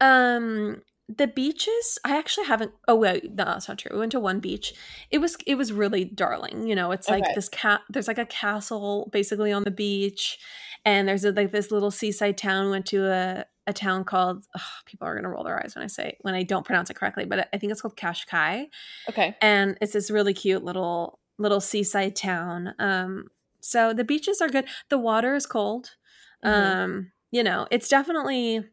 [0.00, 4.18] um the beaches i actually haven't oh wait no that's not true we went to
[4.18, 4.72] one beach
[5.10, 7.34] it was it was really darling you know it's like Okay.
[7.34, 10.38] this cat there's like a castle basically on the beach
[10.84, 14.44] and there's a, like this little seaside town we went to a a town called
[14.54, 16.94] ugh, people are gonna roll their eyes when i say when i don't pronounce it
[16.94, 18.66] correctly but i think it's called Cascais
[19.08, 19.36] Okay.
[19.40, 23.26] and it's this really cute little little seaside town um
[23.60, 25.96] so the beaches are good the water is cold
[26.44, 26.50] Mhm.
[26.52, 28.64] um you know it's definitely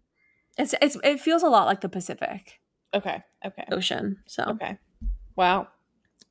[0.57, 2.59] it's it's it feels a lot like the pacific
[2.93, 3.23] Okay.
[3.45, 3.65] Okay.
[3.71, 4.77] ocean so Okay.
[5.35, 5.67] Wow.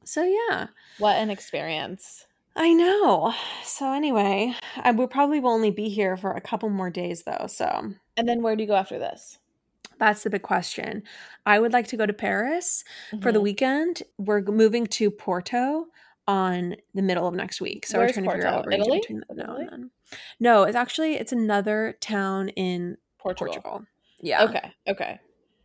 [0.04, 2.26] so yeah What an experience.
[2.56, 3.32] I know
[3.64, 7.46] so anyway i will probably will only be here for a couple more days though
[7.48, 9.38] so And then where do you go after this?
[9.98, 11.02] that's the big question
[11.46, 12.84] i would like to go to paris
[13.20, 13.42] for the Mhm.
[13.42, 15.86] weekend we're moving to porto
[16.28, 18.72] on the middle of next week so Where's we're trying to figure out what we're
[18.72, 19.00] Italy?
[19.00, 19.62] between the, no, Italy?
[19.62, 19.90] and then.
[20.40, 23.46] no it's actually it's another town in Portugal.
[23.54, 23.84] portugal
[24.20, 24.72] yeah Okay.
[24.86, 25.20] Okay.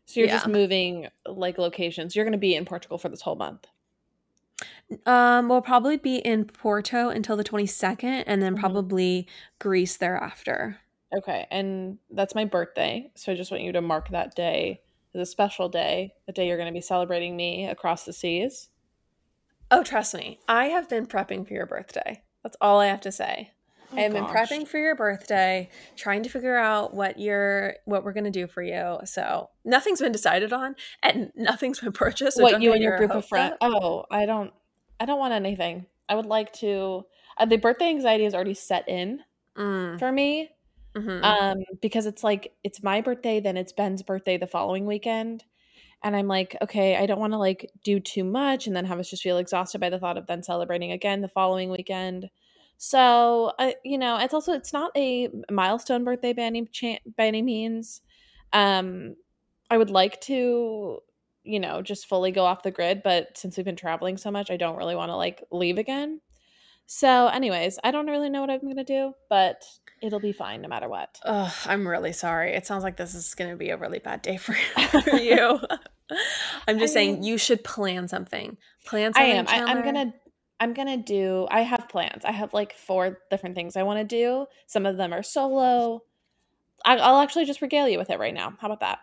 [0.05, 2.15] So you're just moving like locations.
[2.15, 3.67] You're going to be in Portugal for this whole month.
[5.05, 8.59] Um, we'll probably be in Porto until the 22nd and then Mhm.
[8.59, 9.27] probably
[9.59, 10.79] Greece thereafter.
[11.15, 11.45] Okay.
[11.51, 13.11] And that's my birthday.
[13.15, 14.81] So I just want you to mark that day
[15.13, 18.69] as a special day, the day you're going to be celebrating me across the seas.
[19.69, 20.39] Oh, trust me.
[20.47, 22.23] I have been prepping for your birthday.
[22.43, 23.51] That's all I have to say.
[23.95, 24.35] I have been gosh.
[24.35, 28.61] prepping for your birthday, trying to figure out what you're what we're gonna do for
[28.61, 28.99] you.
[29.05, 32.37] So nothing's been decided on, and nothing's been purchased.
[32.37, 33.55] so what you and your group of friends?
[33.61, 34.51] Oh, I don't.
[34.99, 35.85] I don't want anything.
[36.09, 37.05] I would like to.
[37.37, 39.21] Uh, the birthday anxiety is already set in
[39.55, 40.51] Mm, for me.
[40.95, 41.23] mhm.
[41.23, 45.43] um because it's like it's my birthday then it's ben's birthday the following weekend
[46.03, 48.99] and i'm like okay i don't want to like do too much and then have
[48.99, 52.29] us just feel exhausted by the thought of then celebrating again the following weekend
[52.77, 57.25] so uh, you know it's also it's not a milestone birthday by any cha- by
[57.25, 58.01] any means
[58.53, 59.15] um
[59.69, 60.99] i would like to
[61.43, 64.51] you know just fully go off the grid but since we've been traveling so much
[64.51, 66.21] i don't really want to like leave again
[66.85, 69.63] so anyways i don't really know what i'm gonna do but
[70.01, 72.53] it'll be fine no matter what Ugh, I'm really sorry.
[72.53, 74.53] It sounds like this is going to be a really bad day for,
[75.01, 75.59] for you.
[76.67, 78.57] I'm just I saying mean- you should plan something.
[78.85, 79.57] Plan I something.
[79.57, 79.67] am.
[79.67, 80.13] I, I'm gonna.
[80.59, 81.47] I'm gonna do.
[81.51, 82.25] I have plans.
[82.25, 84.47] I have like four different things I want to do.
[84.65, 86.03] Some of them are solo.
[86.85, 88.55] I, I'll actually just regale you with it right now.
[88.59, 88.99] How about that?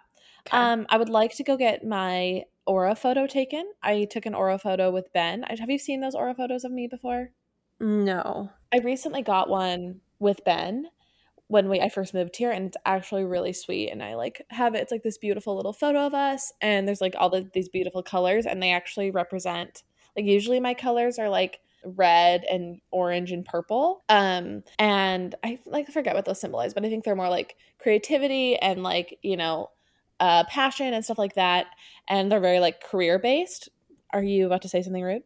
[0.47, 0.57] Okay.
[0.57, 3.65] Um, I would like to go get my aura photo taken.
[3.83, 5.45] I took an aura photo with Ben.
[5.45, 7.31] I- Have you seen those aura photos of me before?
[7.81, 8.51] no.
[8.73, 10.87] I recently got one with Ben
[11.47, 13.91] when we I first moved here, and it's actually really sweet.
[13.91, 14.81] And I like have it.
[14.83, 18.03] It's like this beautiful little photo of us, and there's like all the, these beautiful
[18.03, 19.85] colors, and they actually represent
[20.17, 24.03] like usually my colors are like red and orange and purple.
[24.09, 28.57] Um, and I like forget what those symbolize, but I think they're more like creativity
[28.57, 29.71] and like you know,
[30.21, 31.67] uh, passion and stuff like that.
[32.09, 33.69] And they're very like career based.
[34.13, 35.23] Are you about to say something rude?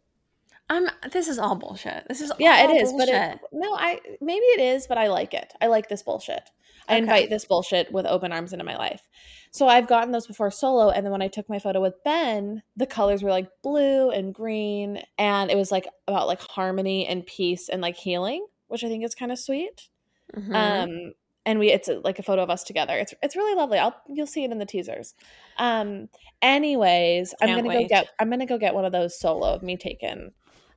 [0.70, 0.88] I'm.
[1.12, 2.06] This is all bullshit.
[2.08, 3.08] This is Yeah, all it is, bullshit.
[3.08, 5.54] but it, no, I maybe it is, but I like it.
[5.60, 6.50] I like this bullshit.
[6.88, 7.02] I Okay.
[7.02, 9.02] invite this bullshit with open arms into my life.
[9.50, 12.62] So I've gotten those before solo, and then when I took my photo with Ben,
[12.76, 17.24] the colors were like blue and green, and it was like about like harmony and
[17.26, 19.88] peace and like healing, which I think is kind of sweet.
[20.36, 20.54] Mhm.
[20.54, 21.12] Um,
[21.46, 22.94] and we it's like a photo of us together.
[22.98, 23.78] It's it's really lovely.
[23.78, 25.14] I'll you'll see it in the teasers.
[25.56, 26.08] Um,
[26.42, 29.76] anyways, I'm gonna go get I'm gonna go get one of those solo of me
[29.78, 30.32] taken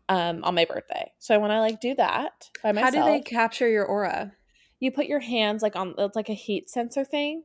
[0.08, 1.12] um on my birthday.
[1.20, 2.96] So I want to like do that by myself.
[2.96, 4.34] How do they capture your aura?
[4.82, 7.44] You put your hands like on it's like a heat sensor thing.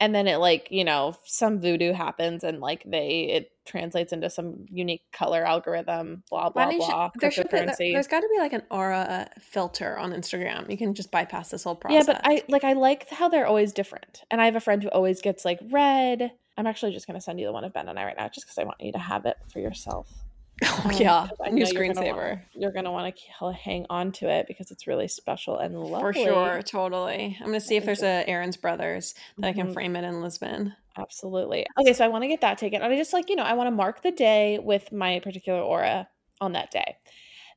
[0.00, 4.30] And then it like, you know, some voodoo happens and like they it translates into
[4.30, 7.10] some unique color algorithm, blah Why blah blah.
[7.20, 10.70] there should be, there, has got to be like an aura uh, filter on Instagram.
[10.70, 13.46] You can just bypass this whole process Yeah, but I like I like how they're
[13.46, 14.22] always different.
[14.30, 16.32] And I have a friend who always gets like red.
[16.56, 18.46] I'm actually just gonna send you the one of Ben and I right now, just
[18.46, 20.23] because I want you to have it for yourself.
[20.62, 24.12] Oh Um, yeah, 'cause new know you're gonna screensaver You're gonna want to hang on
[24.12, 26.00] to it because it's really special and lovely.
[26.00, 26.62] for sure.
[26.62, 27.36] Totally.
[27.40, 29.74] I'm gonna see if there's a Aaron's Brothers that I can Mhm.
[29.74, 30.74] frame it in Lisbon.
[30.96, 31.66] Absolutely.
[31.80, 32.80] Okay, so I want to get that taken.
[32.82, 35.60] And I just like, you know, I want to mark the day with my particular
[35.60, 36.08] aura
[36.40, 36.98] on that day.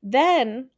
[0.04, 0.72] Then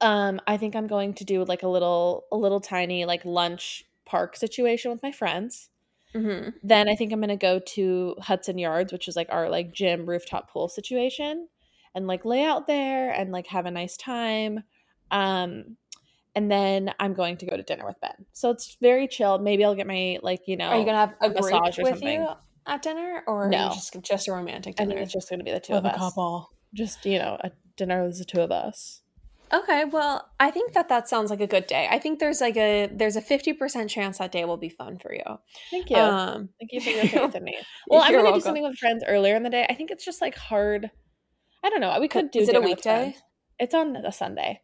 [0.00, 3.84] um I think I'm going to do like a little a little tiny like lunch
[4.06, 5.70] park situation with my friends.
[6.14, 6.50] Mm-hmm.
[6.62, 10.06] Then I think I'm gonna go to Hudson Yards, which is like our like gym
[10.06, 11.48] rooftop pool situation,
[11.94, 14.64] and like lay out there and like have a nice time.
[15.10, 15.76] Um,
[16.34, 18.26] and then I'm going to go to dinner with Ben.
[18.32, 19.38] So it's very chill.
[19.38, 20.68] Maybe I'll get my like you know.
[20.68, 22.20] Are you gonna have a group massage or with something.
[22.22, 22.28] you
[22.66, 23.56] at dinner, or No.
[23.58, 24.96] are you just just a romantic I dinner?
[24.96, 25.98] think it's just gonna be the two with of a us.
[25.98, 26.50] couple.
[26.72, 29.02] Just you know, a dinner with the two of us.
[29.52, 31.88] Okay, well, I think that that sounds like a good day.
[31.90, 34.98] I think there's like a there's a fifty percent chance that day will be fun
[34.98, 35.24] for you.
[35.70, 35.96] Thank you.
[35.96, 37.58] Um, Thank you for your faith in me.
[37.88, 39.66] Well, I'm gonna do something with friends earlier in the day.
[39.68, 40.90] I think it's just like hard.
[41.64, 41.98] I don't know.
[42.00, 42.38] We could do.
[42.38, 43.16] Is it a weekday?
[43.58, 44.60] It's on a Sunday.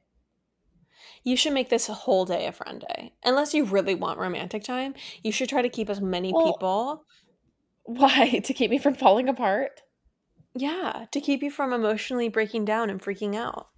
[1.24, 3.12] You should make this a whole day a friend day.
[3.24, 4.94] Unless you really want romantic time,
[5.24, 7.04] you should try to keep as many Well- people.
[7.82, 8.40] Why?
[8.44, 9.82] To keep me from falling apart?
[10.54, 13.68] Yeah, to keep you from emotionally breaking down and freaking out.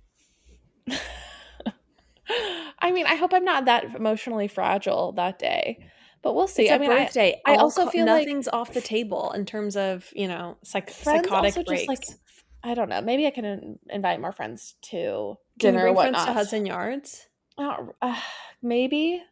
[2.78, 5.78] I mean, I hope I'm not that emotionally fragile that day,
[6.22, 6.70] but we'll see.
[6.70, 7.40] I mean, I, birthday.
[7.44, 10.58] I All also co- feel like nothing's off the table in terms of you know
[10.62, 11.86] psych- psychotic also breaks.
[11.86, 12.04] just like
[12.62, 13.00] I don't know.
[13.00, 17.28] Maybe I can in- invite more friends to Can dinner bring friends to Hudson Yards?
[17.56, 18.20] Uh,
[18.62, 19.22] maybe,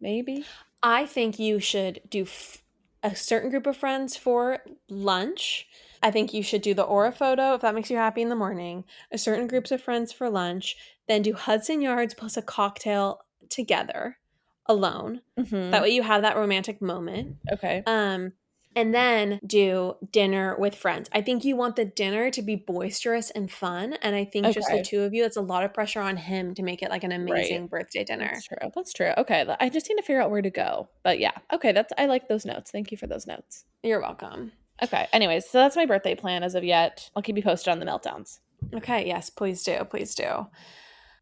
[0.00, 0.44] maybe.
[0.82, 2.62] I think you should do f-
[3.02, 5.66] a certain group of friends for lunch.
[6.02, 8.36] I think you should do the aura photo if that makes you happy in the
[8.36, 8.84] morning.
[9.12, 10.76] A certain groups of friends for lunch.
[11.08, 14.18] Then do Hudson Yards plus a cocktail together,
[14.66, 15.22] alone.
[15.38, 15.70] Mhm.
[15.70, 17.36] That way you have that romantic moment.
[17.52, 17.82] okay.
[17.86, 18.32] Um,
[18.76, 21.08] and then do dinner with friends.
[21.12, 23.94] I think you want the dinner to be boisterous and fun.
[24.02, 26.54] And I think just the two of you, it's a lot of pressure on him
[26.54, 28.30] to make it like an amazing birthday dinner.
[28.34, 28.70] That's true.
[28.74, 29.12] That's true.
[29.16, 30.90] Okay, I just need to figure out where to go.
[31.02, 31.72] But yeah, okay.
[31.72, 32.70] That's I like those notes.
[32.70, 33.64] Thank you for those notes.
[33.82, 34.52] You're welcome.
[34.82, 35.06] Okay.
[35.12, 37.10] Anyways, so that's my birthday plan as of yet.
[37.16, 38.38] I'll keep you posted on the meltdowns.
[38.74, 39.84] Okay, yes, please do.
[39.84, 40.46] Please do.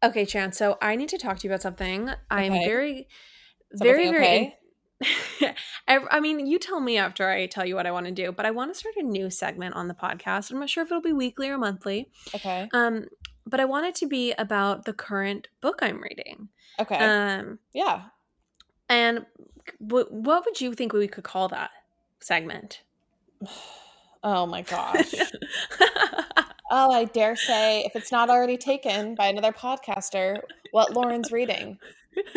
[0.03, 0.51] Okay, Chan.
[0.53, 2.09] So I need to talk to you about something.
[2.29, 3.07] I'm very,
[3.71, 4.25] very, very.
[4.25, 4.57] okay?
[5.87, 8.31] I, I mean, you tell me after I tell you what I want to do,
[8.31, 10.51] but I want to start a new segment on the podcast.
[10.51, 12.09] I'm not sure if it'll be weekly or monthly.
[12.35, 12.67] Okay.
[12.73, 13.05] Um,
[13.45, 16.49] but I want it to be about the current book I'm reading.
[16.79, 16.97] Okay.
[16.97, 18.03] Um, yeah.
[18.89, 19.25] and
[19.85, 21.69] w- what would you think we could call that
[22.19, 22.81] segment?
[24.23, 25.13] Oh my gosh.
[26.71, 30.39] oh, I dare say, if it's not already taken by another podcaster,
[30.71, 31.77] what Lauren's reading.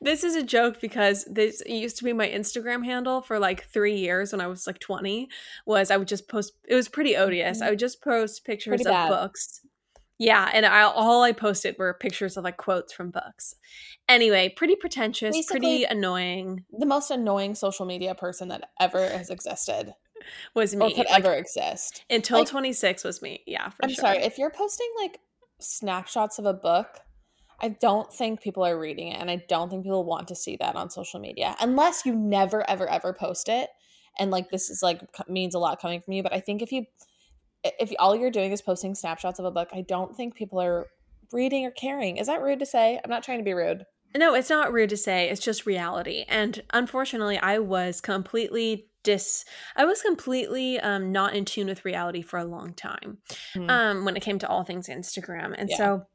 [0.00, 3.96] this is a joke because this used to be my Instagram handle for like three
[3.96, 5.28] years when I was like 20.
[5.64, 7.60] Was I would just post, it was pretty odious.
[7.60, 7.72] I mm-hmm.
[7.72, 9.62] would just post pictures of books.
[10.18, 13.54] Yeah, and I, all I posted were pictures of like quotes from books.
[14.08, 19.92] Anyway, pretty pretentious, pretty annoying The most annoying social media person that ever has existed
[20.54, 20.86] was me.
[20.86, 22.04] or could Like, ever exist.
[22.08, 23.42] until like- 26 was me.
[23.46, 23.96] Yeah, for I'm sure.
[23.96, 25.18] sorry, if you're posting like
[25.60, 27.00] snapshots of a book,
[27.60, 30.56] I don't think people are reading it and I don't think people want to see
[30.60, 33.70] that on social media unless you never ever ever post it
[34.18, 36.70] and like this is like means a lot coming from you, but I think if
[36.70, 36.84] you
[37.78, 40.86] if all you're doing is posting snapshots of a book, I don't think people are
[41.32, 42.16] reading or caring.
[42.18, 43.00] Is that rude to say?
[43.02, 43.84] I'm not trying to be rude.
[44.16, 45.28] No, it's not rude to say.
[45.28, 46.24] It's just reality.
[46.28, 49.44] And unfortunately, I was completely dis
[49.76, 53.18] I was completely um not in tune with reality for a long time.
[53.54, 53.70] Hmm.
[53.70, 55.54] Um when it came to all things Instagram.
[55.56, 55.76] And Yeah.
[55.76, 56.06] so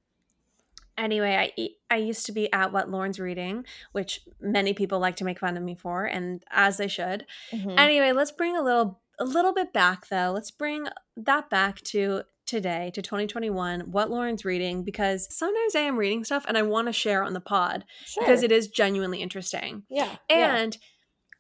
[0.97, 5.23] anyway, I I used to be at what Lauren's reading, which many people like to
[5.23, 7.25] make fun of me for and as they should.
[7.51, 7.77] Mhm.
[7.79, 10.31] Anyway, let's bring a little a little bit back though.
[10.33, 15.95] Let's bring that back to today to 2021 what Lauren's reading because sometimes I am
[15.95, 18.23] reading stuff and I want to share on the pod sure.
[18.23, 19.83] because it is genuinely interesting.
[19.89, 20.17] yeah.
[20.29, 20.57] yeah.
[20.57, 20.77] And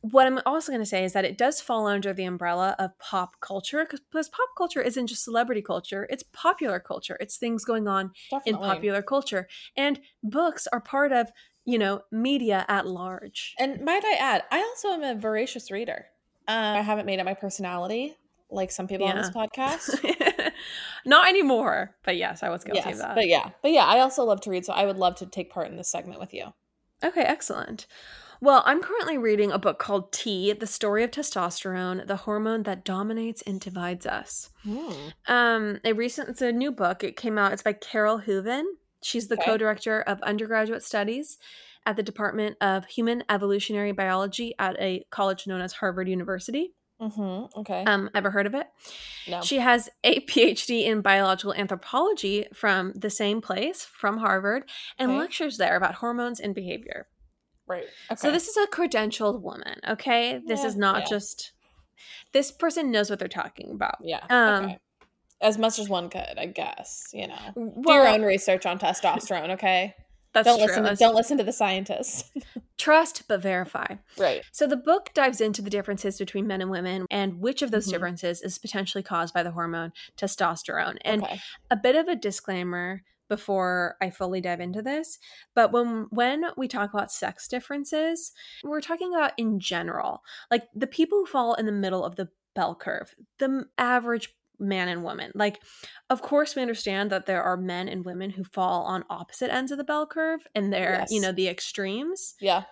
[0.01, 2.97] what I'm also going to say is that it does fall under the umbrella of
[2.97, 7.17] pop culture because pop culture isn't just celebrity culture, it's popular culture.
[7.19, 8.11] It's things going on
[8.45, 9.47] in popular culture.
[9.77, 11.31] And books are part of,
[11.65, 13.53] you know, media at large.
[13.59, 16.07] And might I add, I also am a voracious reader.
[16.51, 18.15] Uh, I haven't made it my personality
[18.49, 20.51] like some people on this podcast.
[21.05, 23.15] Not anymore, but yes, I was guilty yes, of that.
[23.15, 25.51] but yeah, but yeah, I also love to read, so I would love to take
[25.51, 26.53] part in this segment with you.
[27.03, 27.87] Okay, excellent.
[28.41, 32.83] Well, I'm currently reading a book called T, The Story of Testosterone, the hormone that
[32.83, 34.49] dominates and divides us.
[35.27, 37.03] Um, a recent it's a new book.
[37.03, 37.53] It came out.
[37.53, 38.77] It's by Carole Hooven.
[39.03, 39.45] She's the Okay.
[39.45, 41.37] co-director of undergraduate studies
[41.85, 46.73] at the Department of Human Evolutionary Biology at a college known as Harvard University.
[47.01, 47.59] Mm-hmm.
[47.61, 47.83] Okay.
[47.85, 48.67] Um, ever heard of it?
[49.27, 49.41] no.
[49.41, 55.19] She has a PhD in biological anthropology from the same place, from Harvard, and Okay.
[55.19, 57.07] lectures there about hormones and behavior.
[57.67, 57.85] right.
[58.11, 58.15] Okay.
[58.19, 60.39] So this is a credentialed woman, okay?
[60.45, 61.05] This Yeah, is not yeah.
[61.09, 61.53] just
[62.33, 63.95] this person knows what they're talking about.
[64.03, 64.23] yeah.
[64.29, 64.77] um, okay.
[65.41, 67.07] As much as one could, I guess.
[67.13, 69.49] You know, do your own research on testosterone.
[69.51, 69.95] Okay.
[70.33, 70.65] That's don't true.
[70.67, 70.77] listen.
[70.77, 72.31] To, That's- don't listen to the scientists.
[72.77, 73.95] Trust but verify.
[74.17, 74.43] right.
[74.51, 77.87] So the book dives into the differences between men and women and which of those
[77.87, 77.91] Mhm.
[77.91, 80.97] differences is potentially caused by the hormone testosterone.
[81.05, 81.39] And okay.
[81.69, 85.17] a bit of a disclaimer before I fully dive into this,
[85.55, 90.87] but when when we talk about sex differences, we're talking about in general, like the
[90.87, 95.31] people who fall in the middle of the bell curve, the average man and woman.
[95.35, 95.61] Like
[96.09, 99.71] of course we understand that there are men and women who fall on opposite ends
[99.71, 102.65] of the bell curve and they're, you know, the extremes Yeah.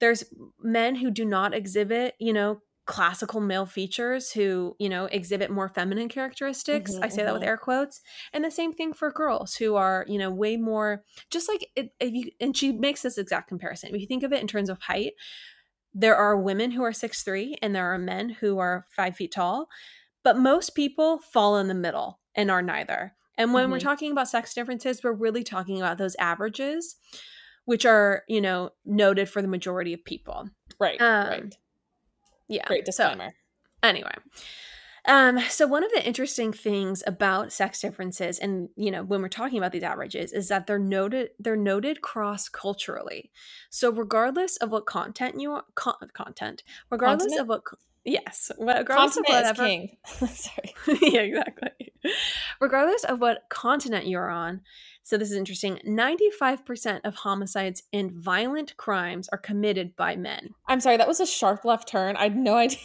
[0.00, 0.24] there's
[0.60, 5.68] men who do not exhibit you know classical male features who you know exhibit more
[5.68, 7.46] feminine characteristics Mhm, i say that with mhm.
[7.46, 8.00] air quotes
[8.32, 11.90] and the same thing for girls who are you know way more just like it,
[11.98, 14.68] if you and she makes this exact comparison if you think of it in terms
[14.68, 15.14] of height
[15.94, 19.32] there are women who are six three and there are men who are five feet
[19.32, 19.68] tall
[20.26, 23.82] but most people fall in the middle and are neither and when we're Mhm.
[23.90, 26.96] talking about sex differences we're really talking about those averages
[27.64, 31.00] which are you know noted for the majority of people Right.
[31.00, 31.56] Um, right.
[32.48, 33.34] yeah Great so disclaimer.
[33.82, 34.14] anyway
[35.08, 39.28] um so one of the interesting things about sex differences and you know when we're
[39.28, 43.30] talking about these averages is that they're noted they're noted cross culturally
[43.70, 47.40] so regardless of what content you want con- content regardless Continent?
[47.42, 47.62] of what
[48.06, 49.96] yes regardless of Continent is whatever king.
[50.28, 50.74] Sorry.
[51.12, 51.92] yeah, exactly.
[52.60, 54.60] Regardless of what continent you're on,
[55.02, 60.50] so this is interesting 95% of homicides and violent crimes are committed by men.
[60.68, 60.96] I'm sorry.
[60.96, 62.16] That was a sharp left turn.
[62.16, 62.78] I had no idea.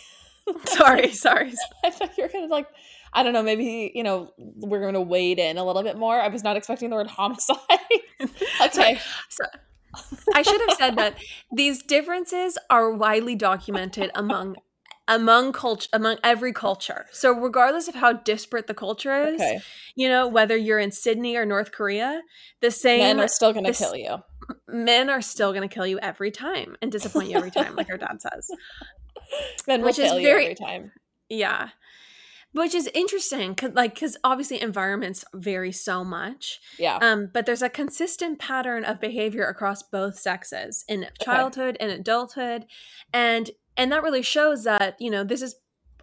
[0.66, 1.54] Sorry, sorry.
[1.84, 2.68] I thought you were gonna like,
[3.14, 6.20] I don't know, maybe you know we're gonna wade in a little bit more.
[6.20, 7.58] I was not expecting the word homicide.
[8.66, 9.00] okay,
[9.30, 9.46] So,
[10.34, 11.16] I should have said that
[11.52, 14.56] these differences are widely documented among
[15.12, 17.06] among culture among every culture.
[17.12, 19.60] So regardless of how disparate the culture is, Okay.
[19.96, 22.22] you know, whether you're in Sydney or North Korea,
[22.62, 24.18] the same Men are still going to kill you.
[24.68, 27.90] men are still going to kill you every time and disappoint you every time, like
[27.92, 28.50] our dad says.
[29.68, 30.92] Men will which is kill you very- every time.
[31.30, 31.70] Yeah.
[32.54, 36.60] Which is interesting, cause, like, because obviously environments vary so much.
[36.78, 36.98] Yeah.
[37.02, 42.66] Um, but there's a consistent pattern of behavior across both sexes in childhood and adulthood,
[43.14, 45.56] and and that really shows that you know this is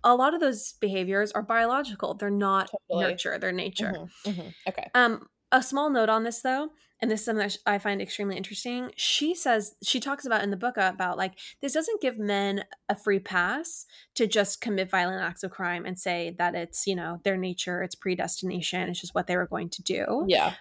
[0.04, 2.14] a lot of those behaviors are biological.
[2.14, 3.04] They're not Totally.
[3.10, 3.36] nurture.
[3.38, 3.92] They're nature.
[3.94, 4.54] Mhm, mhm.
[4.68, 4.90] Okay.
[4.94, 8.36] Um, a small note on this though, and this is something that I find extremely
[8.36, 8.92] interesting.
[8.96, 12.94] She says she talks about in the book about like this doesn't give men a
[12.94, 17.20] free pass to just commit violent acts of crime and say that it's you know
[17.24, 20.54] their nature, it's predestination, it's just what they were going to do Yeah.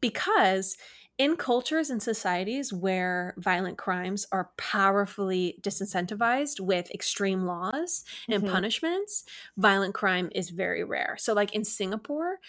[0.00, 0.76] because
[1.16, 8.50] in cultures and societies where violent crimes are powerfully disincentivized with extreme laws and Mhm.
[8.50, 9.24] punishments,
[9.56, 11.16] violent crime is very rare.
[11.18, 12.40] So like in Singapore,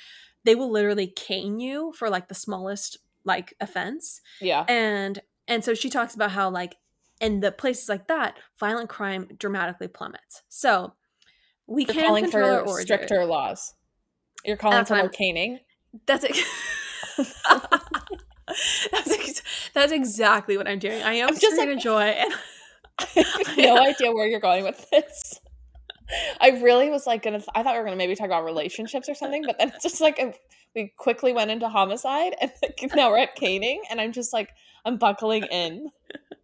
[0.46, 4.22] they will literally cane you for like the smallest like offense.
[4.42, 4.66] Yeah.
[4.68, 6.78] And and so she talks about how like
[7.22, 10.42] in the places like that, violent crime dramatically plummets.
[10.50, 10.94] So
[11.68, 12.82] we You're can calling control our for order.
[12.84, 13.76] stricter laws.
[14.44, 15.60] You're calling That's for more caning.
[16.08, 16.36] That's it.
[18.92, 21.02] that's, ex- that's exactly what I'm doing.
[21.04, 22.02] I am I'm just like- like, joy.
[22.02, 22.34] And
[23.00, 23.06] I
[23.46, 25.40] have no idea where you're going with this.
[26.40, 27.42] I really was like gonna.
[27.54, 30.00] I thought we were gonna maybe talk about relationships or something, but then it's just
[30.00, 30.34] like a,
[30.76, 34.50] we quickly went into homicide, and like, now we're at caning, and I'm just like
[34.86, 35.90] I'm buckling in.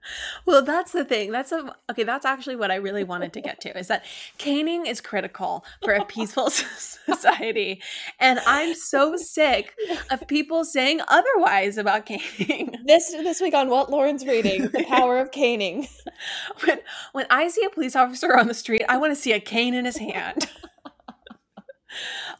[0.45, 1.32] well, that's the thing.
[1.32, 2.04] That's a, okay.
[2.04, 4.04] That's actually what I really wanted to get to is that
[4.38, 6.49] caning is critical for a peaceful
[7.06, 7.82] society,
[8.20, 9.76] and I'm so sick
[10.10, 12.76] of people saying otherwise about caning.
[12.86, 15.88] This this week on what Lauren's reading, The Power of Caning.
[16.66, 16.80] When
[17.14, 19.74] when I see a police officer on the street, I want to see a cane
[19.74, 20.47] in his hand.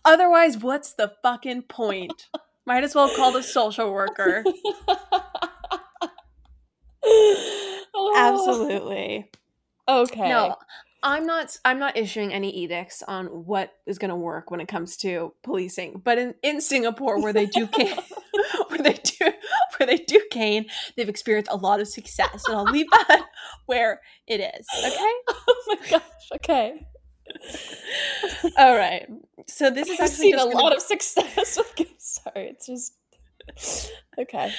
[0.06, 2.30] Otherwise, what's the fucking point?
[2.66, 4.44] Might as well call the social worker.
[7.04, 9.30] Oh, Absolutely.
[9.88, 10.30] Okay.
[10.30, 10.56] No,
[11.04, 14.68] I'm not I'm not issuing any edicts on what is going to work when it
[14.68, 16.02] comes to policing.
[16.04, 17.98] But in, in Singapore where they do cane,
[18.68, 19.32] where they do
[19.78, 22.44] where they do cane, they've experienced a lot of success.
[22.48, 23.26] And I'll leave that
[23.66, 24.68] where it is.
[24.86, 25.12] Okay?
[25.48, 26.02] Oh my gosh.
[26.36, 26.86] Okay.
[28.58, 29.08] All right.
[29.48, 31.88] So this is I've actually seen a lot of success with.
[31.98, 32.94] Sorry, it's just
[34.20, 34.52] okay.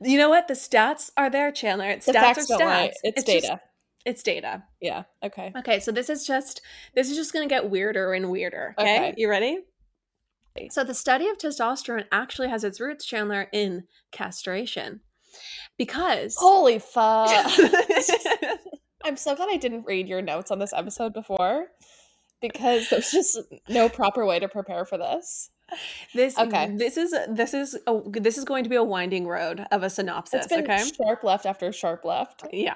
[0.00, 0.48] You know what?
[0.48, 1.86] The stats are there, Chandler.
[1.96, 2.60] Stats The facts are stats.
[2.60, 2.92] lie.
[3.02, 3.60] It's, just- data.
[4.04, 4.62] it's data.
[4.80, 5.04] yeah.
[5.24, 5.52] Okay.
[5.58, 6.60] Okay, so this is just
[6.94, 8.74] this is just going to get weirder and weirder.
[8.78, 8.96] Okay?
[8.96, 9.14] Okay.
[9.16, 9.58] you ready?
[10.70, 15.00] So the study of testosterone actually has its roots, Chandler, in castration,
[15.78, 17.30] because Holy fuck!
[19.04, 21.68] I'm so glad I didn't read your notes on this episode before
[22.40, 23.38] because there's just
[23.68, 25.50] no proper way to prepare for this.
[26.14, 26.74] this Okay.
[26.76, 29.90] this is this is a, this is going to be a winding road of a
[29.90, 30.46] synopsis.
[30.46, 32.44] It's been okay, sharp left after sharp left.
[32.52, 32.74] Yeah.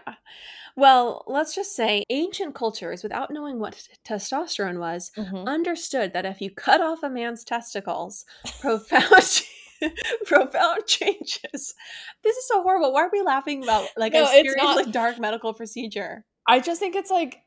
[0.77, 5.47] Well, let's just say ancient cultures, without knowing what t- testosterone was, Mhm.
[5.47, 8.25] understood that if you cut off a man's testicles,
[8.61, 9.43] profound
[10.27, 11.75] profound changes.
[12.23, 12.93] This is so horrible.
[12.93, 14.77] Why are we laughing about like No, a it's not.
[14.77, 16.25] like dark medical procedure?
[16.47, 17.39] I just think it's like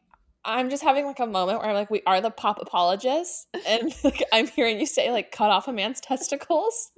[0.47, 3.93] I'm just having like a moment where I'm like, we are the pop apologists, and
[4.03, 6.91] like, I'm hearing you say like cut off a man's testicles.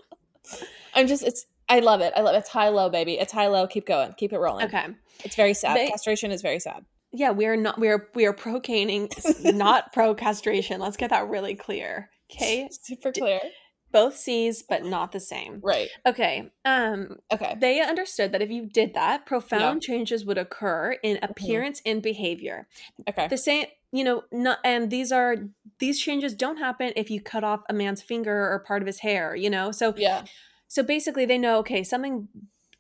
[0.93, 2.14] I'm just it's I love it.
[2.16, 2.39] I love it.
[2.39, 3.14] It's high low, baby.
[3.20, 3.68] It's high low.
[3.68, 4.14] Keep going.
[4.14, 4.66] Keep it rolling.
[4.68, 4.88] Okay.
[5.24, 5.76] It's very sad.
[5.78, 6.86] They- Castration is very sad.
[7.12, 9.10] Yeah, we are not we are we are pro caning,
[9.43, 10.80] not pro castration.
[10.80, 12.10] Let's get that really clear.
[12.32, 12.70] Okay.
[12.84, 13.39] Super clear.
[13.92, 15.64] Both C's, but not the same.
[15.64, 15.92] Right.
[16.06, 16.52] Okay.
[16.66, 17.60] Um, Okay.
[17.62, 22.68] they understood that if you did that, profound changes would occur in appearance and behavior.
[23.08, 23.30] Okay.
[23.30, 25.38] The same, you know, not, and these are
[25.80, 29.00] these changes don't happen if you cut off a man's finger or part of his
[29.00, 29.72] hair, you know.
[29.72, 30.28] So Yeah.
[30.68, 32.30] so basically they know okay, something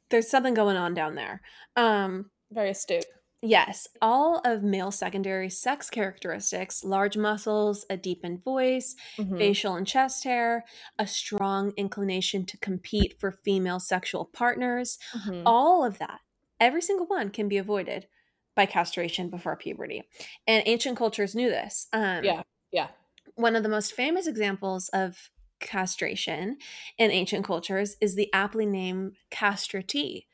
[0.09, 1.41] there's something going on down there.
[1.75, 3.05] Um Very astute.
[3.41, 9.37] Yes, all of male secondary sex characteristics, large muscles, a deepened voice, Mhm.
[9.37, 10.65] facial and chest hair,
[10.97, 15.43] a strong inclination to compete for female sexual partners, Mhm.
[15.45, 16.19] all of that,
[16.59, 18.07] every single one can be avoided
[18.55, 20.03] by castration before puberty.
[20.45, 21.87] And ancient cultures knew this.
[21.93, 22.89] Um, Yeah, yeah.
[23.35, 25.29] One of the most famous examples of
[25.61, 26.57] castration
[26.97, 30.27] in ancient cultures is the aptly named castrati,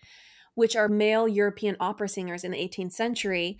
[0.56, 3.58] which are male European opera singers in the 18th century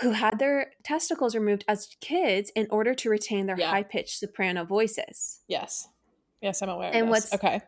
[0.00, 3.70] who had their testicles removed as kids in order to retain their Yeah.
[3.70, 5.40] high pitched soprano voices.
[5.48, 5.88] Yes.
[6.40, 6.90] Yes, I'm aware.
[6.94, 7.30] And of this.
[7.30, 7.60] what's- okay?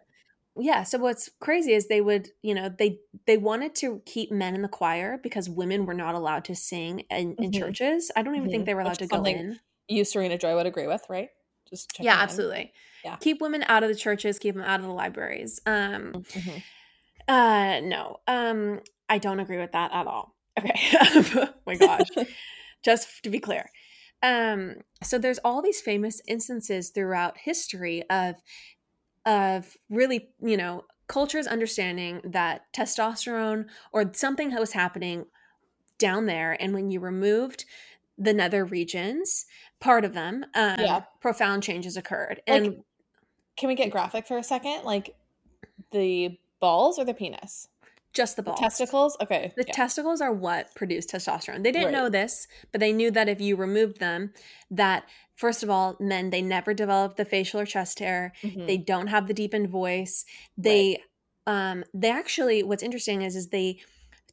[0.55, 4.55] yeah so what's crazy is they would you know they they wanted to keep men
[4.55, 7.59] in the choir because women were not allowed to sing in, in Mhm.
[7.59, 8.67] churches i don't even think Mhm.
[8.67, 11.31] they were allowed Which to go in You, Serena Joy, would agree with, right?
[11.71, 12.21] Just yeah in.
[12.21, 12.73] absolutely
[13.03, 13.17] Yeah.
[13.17, 16.63] keep women out of the churches keep them out of the libraries um Mhm.
[17.29, 22.09] Uh no um i don't agree with that at all okay oh my gosh
[22.85, 23.71] just to be clear
[24.23, 28.37] um so there's all these famous instances throughout history of
[29.25, 35.27] of really you know cultures understanding that testosterone or something that was happening
[35.99, 37.65] down there and when you removed
[38.19, 39.47] the nether regions
[39.81, 41.03] part of them um Yeah.
[41.21, 42.77] profound changes occurred Like, and
[43.57, 44.85] Can we get graphic for a second?
[44.85, 45.15] Like
[45.93, 47.69] the balls or the penis?
[48.15, 48.59] just the balls.
[48.59, 49.17] The testicles?
[49.23, 49.55] Okay.
[49.57, 49.73] The yeah.
[49.73, 51.63] testicles are what produce testosterone.
[51.63, 51.93] They didn't Right.
[51.95, 54.35] know this, but they knew that if you removed them,
[54.71, 55.05] that
[55.35, 58.35] first of all, men they never develop the facial or chest hair.
[58.43, 58.67] Mhm.
[58.67, 60.27] They don't have the deepened voice.
[60.59, 61.03] They
[61.47, 63.81] um they actually what's interesting is is they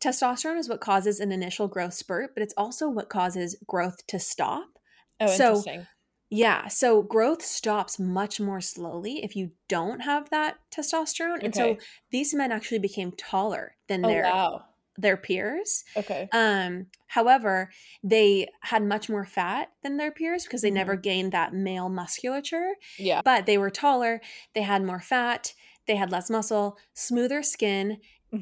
[0.02, 4.20] testosterone is what causes an initial growth spurt, but it's also what causes growth to
[4.20, 4.78] stop.
[5.22, 5.88] oh, so- interesting.
[6.32, 11.42] Yeah, so growth stops much more slowly if you don't have that testosterone.
[11.44, 11.78] And so
[12.12, 14.66] these men actually became taller than Oh, their wow.
[14.98, 15.86] their peers.
[15.96, 16.34] Okay.
[16.34, 17.72] Um, however,
[18.04, 20.72] they had much more fat than their peers because they Mhm.
[20.72, 23.22] never gained that male musculature, Yeah.
[23.24, 24.22] but they were taller,
[24.56, 25.54] they had more fat,
[25.88, 28.00] they had less muscle, smoother skin,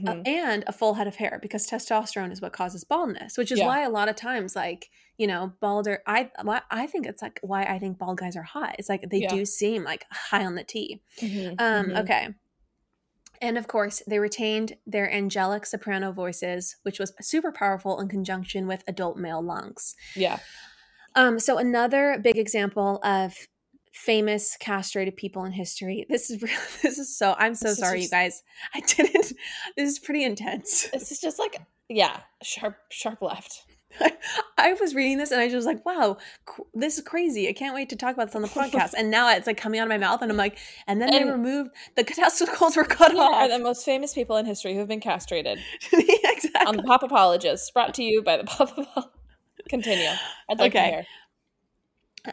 [0.08, 0.26] uh, Mhm.
[0.26, 3.66] and a full head of hair because testosterone is what causes baldness, which is Yeah.
[3.66, 6.30] why a lot of times, like, you know, balder, I,
[6.70, 8.76] I think it's like why I think bald guys are hot.
[8.78, 9.30] It's like they Yeah.
[9.34, 11.02] do seem like high on the T.
[11.20, 11.56] Mhm.
[11.60, 12.00] Um, Mhm.
[12.04, 12.28] okay.
[13.42, 18.66] And of course, they retained their angelic soprano voices, which was super powerful in conjunction
[18.68, 19.96] with adult male lungs.
[20.16, 20.40] Yeah.
[21.16, 23.36] Um, so another big example of
[23.92, 26.06] famous castrated people in history.
[26.10, 28.44] This is real, this is so I'm so sorry, you guys.
[28.74, 29.34] I didn't.
[29.76, 30.88] This is pretty intense.
[30.92, 31.58] This is just like,
[31.90, 33.64] yeah, sharp, sharp left.
[34.58, 36.18] I was reading this and I just was like, wow,
[36.74, 37.48] this is crazy.
[37.48, 38.94] I can't wait to talk about this on the podcast.
[38.98, 41.24] And now it's like coming out of my mouth, and I'm like, and then they
[41.24, 44.88] removed the testicles were cut Here are the most famous people in history who have
[44.88, 45.60] been castrated
[45.94, 46.66] exactly.
[46.66, 49.10] on the Pop Apologist, brought to you by the Pop Apologist.
[49.70, 50.10] Continue.
[50.50, 50.86] I'd like Okay.
[50.86, 51.06] to hear.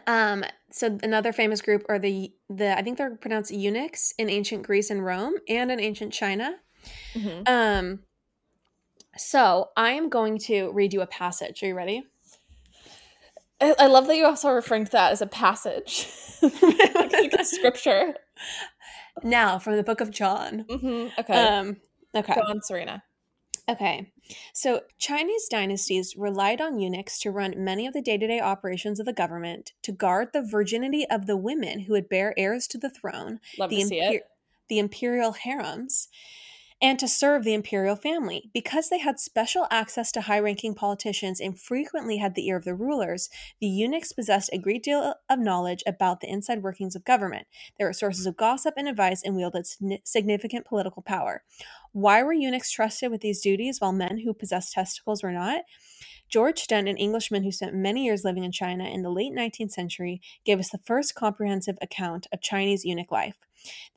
[0.07, 4.63] Um, so another famous group are the the I think they're pronounced eunuchs in ancient
[4.63, 6.55] Greece and Rome and in ancient China.
[7.13, 7.47] Mhm.
[7.49, 7.99] Um,
[9.17, 11.61] so I am going to read you a passage.
[11.63, 12.03] Are you ready?
[13.61, 16.07] I, I love that you also referring to that as a passage,
[16.41, 18.15] like a scripture.
[19.23, 20.65] now from the book of John.
[20.69, 21.33] hmm Okay.
[21.33, 21.77] Um,
[22.13, 22.35] okay.
[22.35, 23.03] Go on, Serena.
[23.67, 24.11] Okay.
[24.53, 28.99] So Chinese dynasties relied on eunuchs to run many of the day to day operations
[28.99, 32.77] of the government, to guard the virginity of the women who would bear heirs to
[32.77, 34.23] the throne, Love the, to see it.
[34.67, 36.09] the imperial harems,
[36.81, 38.49] and to serve the imperial family.
[38.53, 42.65] Because they had special access to high ranking politicians and frequently had the ear of
[42.65, 47.05] the rulers, the eunuchs possessed a great deal of knowledge about the inside workings of
[47.05, 47.47] government.
[47.77, 49.67] They were sources of gossip and advice and wielded
[50.03, 51.43] significant political power.
[51.93, 55.61] Why were eunuchs trusted with these duties while men who possessed testicles were not?
[56.29, 59.71] George Stent, an Englishman who spent many years living in China in the late 19th
[59.71, 63.37] century, gave us the first comprehensive account of Chinese eunuch life.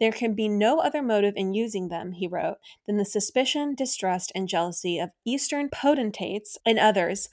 [0.01, 4.33] There can be no other motive in using them, he wrote, than the suspicion, distrust,
[4.35, 7.29] and jealousy of Eastern potentates and others,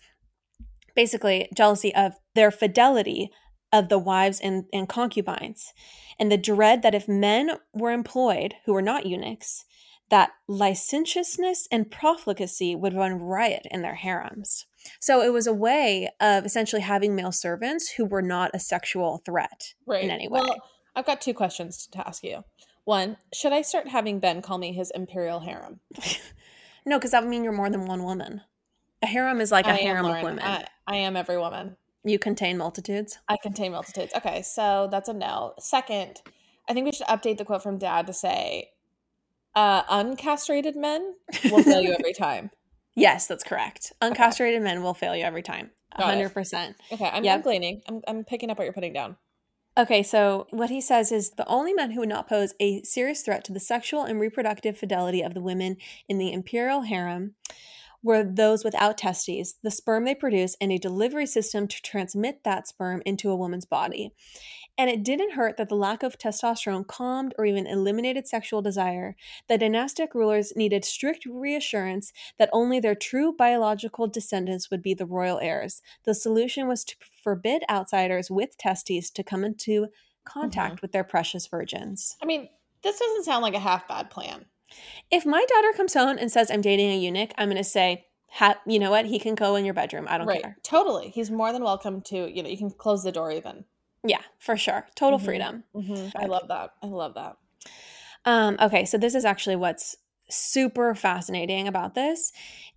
[0.95, 3.29] basically, jealousy of their fidelity
[3.71, 5.73] of the wives and, and concubines,
[6.19, 9.65] and the dread that if men were employed who were not eunuchs,
[10.09, 14.65] that licentiousness and profligacy would run riot in their harems.
[14.99, 19.21] So it was a way of essentially having male servants who were not a sexual
[19.25, 20.03] threat Right.
[20.03, 20.39] in any way.
[20.41, 20.55] Well,
[20.95, 22.43] I've got two questions to ask you.
[22.85, 25.79] One, should I start having Ben call me his imperial harem?
[26.85, 28.41] no, because that would mean you're more than one woman.
[29.01, 30.43] A harem is like a I harem of women.
[30.43, 31.77] I, I am every woman.
[32.03, 33.17] you contain multitudes.
[33.27, 34.13] I contain multitudes.
[34.15, 35.53] Okay, so that's a no.
[35.59, 36.21] Second,
[36.69, 38.69] I think we should update the quote from Dad to say,
[39.55, 41.15] uh, "Uncastrated men
[41.51, 42.51] will fail you every time."
[42.95, 43.91] Yes, that's correct.
[44.01, 45.71] Uncastrated men will fail you every time.
[45.97, 46.75] Got 100%.
[46.91, 47.35] Okay, I'm, Yep.
[47.35, 47.81] I'm gleaning.
[47.87, 49.17] I'm, I'm picking up what you're putting down.
[49.77, 53.21] Okay, so what he says is the only men who would not pose a serious
[53.21, 55.75] threat to the sexual and reproductive fidelity of the women
[56.07, 57.35] in the imperial harem
[58.01, 62.67] were those without testes, the sperm they produce, and a delivery system to transmit that
[62.67, 64.13] sperm into a woman's body.
[64.77, 69.15] And it didn't hurt that the lack of testosterone calmed or even eliminated sexual desire.
[69.47, 75.05] The dynastic rulers needed strict reassurance that only their true biological descendants would be the
[75.05, 75.81] royal heirs.
[76.03, 80.39] The solution was to forbid outsiders with testes to come into mm-hmm.
[80.39, 82.17] contact with their precious virgins.
[82.21, 82.49] I mean,
[82.83, 84.45] This doesn't sound like a half bad plan.
[85.09, 88.05] If my daughter comes home and says I'm dating a eunuch, I'm going to say,
[88.29, 89.05] ha- you know what?
[89.05, 90.05] He can go in your bedroom.
[90.09, 90.41] I don't right.
[90.41, 90.57] care.
[90.63, 91.09] Totally.
[91.09, 93.65] He's more than welcome to, you know, you can close the door even.
[94.05, 94.87] Yeah, for sure.
[94.95, 95.23] Total Mhm.
[95.25, 95.63] freedom.
[95.73, 96.71] hmm I love that.
[96.81, 97.37] I love that.
[98.25, 99.95] Um, okay, so this is actually what's
[100.29, 102.31] super fascinating about this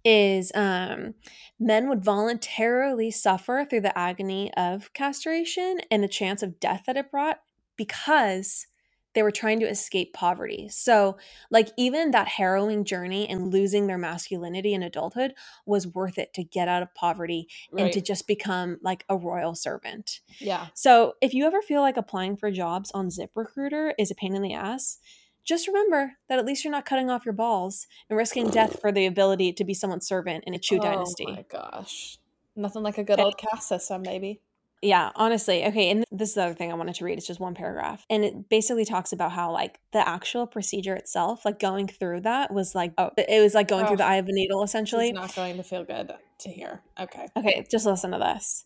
[0.04, 1.14] is um,
[1.58, 6.96] men would voluntarily suffer through the agony of castration and the chance of death that
[6.96, 7.40] it brought
[7.76, 8.66] because
[9.14, 10.68] they were trying to escape poverty.
[10.68, 11.18] So,
[11.50, 15.34] like, even that harrowing journey and losing their masculinity in adulthood
[15.66, 19.54] was worth it to get out of poverty and to just become like a royal
[19.54, 20.20] servant.
[20.40, 20.68] yeah.
[20.74, 24.42] So, if you ever feel like applying for jobs on ZipRecruiter is a pain in
[24.42, 24.98] the ass,
[25.44, 28.92] just remember that at least you're not cutting off your balls and risking death for
[28.92, 31.26] the ability to be someone's servant in a Chu Oh dynasty.
[31.26, 32.18] Oh my gosh.
[32.56, 33.24] Nothing like a good Okay.
[33.24, 34.40] old caste system, baby.
[34.82, 35.64] Yeah, honestly.
[35.66, 37.18] Okay, and this is the other thing I wanted to read.
[37.18, 38.04] It's just one paragraph.
[38.08, 42.52] And it basically talks about how like the actual procedure itself, like going through that
[42.52, 45.08] was like oh, it was like going through the eye of a needle essentially.
[45.08, 46.82] It's not going to feel good to hear.
[46.98, 47.26] Okay.
[47.36, 48.64] Okay, just listen to this.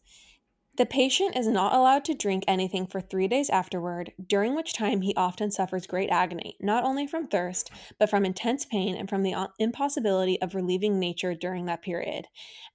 [0.79, 5.03] The patient is not allowed to drink anything for three days afterward, during which time
[5.03, 9.23] he often suffers great agony, not only from thirst, but from intense pain and from
[9.23, 12.25] the impossibility of relieving nature during that period.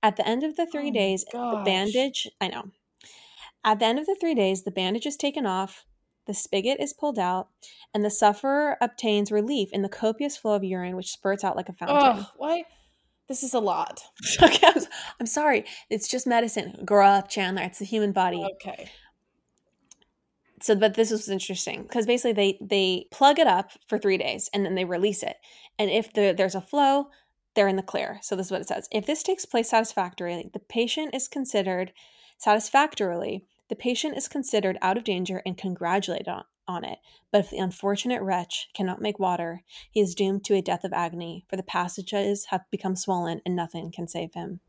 [0.04, 2.66] At the end of the three Oh days, the bandage, I know.
[3.64, 5.86] At the end of the three days, the bandage is taken off,
[6.26, 7.50] the spigot is pulled out,
[7.94, 11.70] and the sufferer obtains relief in the copious flow of urine which spurts out like
[11.70, 12.24] a fountain.
[12.24, 12.64] Oh, why?
[13.28, 14.04] This is a lot.
[14.42, 14.84] okay, I'm,
[15.20, 15.66] I'm sorry.
[15.90, 16.82] It's just medicine.
[16.86, 17.64] Grow up, Chandler.
[17.64, 18.46] It's the human body.
[18.56, 18.90] Okay.
[20.62, 24.50] So, but this was interesting because basically they they plug it up for three days
[24.54, 25.36] and then they release it.
[25.78, 27.10] And if the, there's a flow,
[27.54, 28.20] they're in the clear.
[28.24, 31.92] So this is what it says: If this takes place satisfactorily, the patient is considered
[32.38, 33.46] satisfactorily.
[33.70, 37.00] The patient is considered out of danger and congratulated on, on it.
[37.32, 40.94] But if the unfortunate wretch cannot make water, he is doomed to a death of
[40.94, 44.62] agony, for the passages have become swollen and nothing can save him.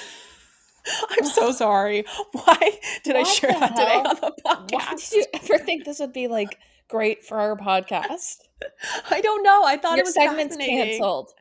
[1.09, 2.05] I'm so sorry.
[2.32, 5.11] Why did I share that today on the Why podcast?
[5.11, 6.59] did you ever think this would be like
[6.89, 8.38] great for our podcast?
[9.09, 9.64] I don't know.
[9.64, 11.32] I thought Your it was segment's canceled.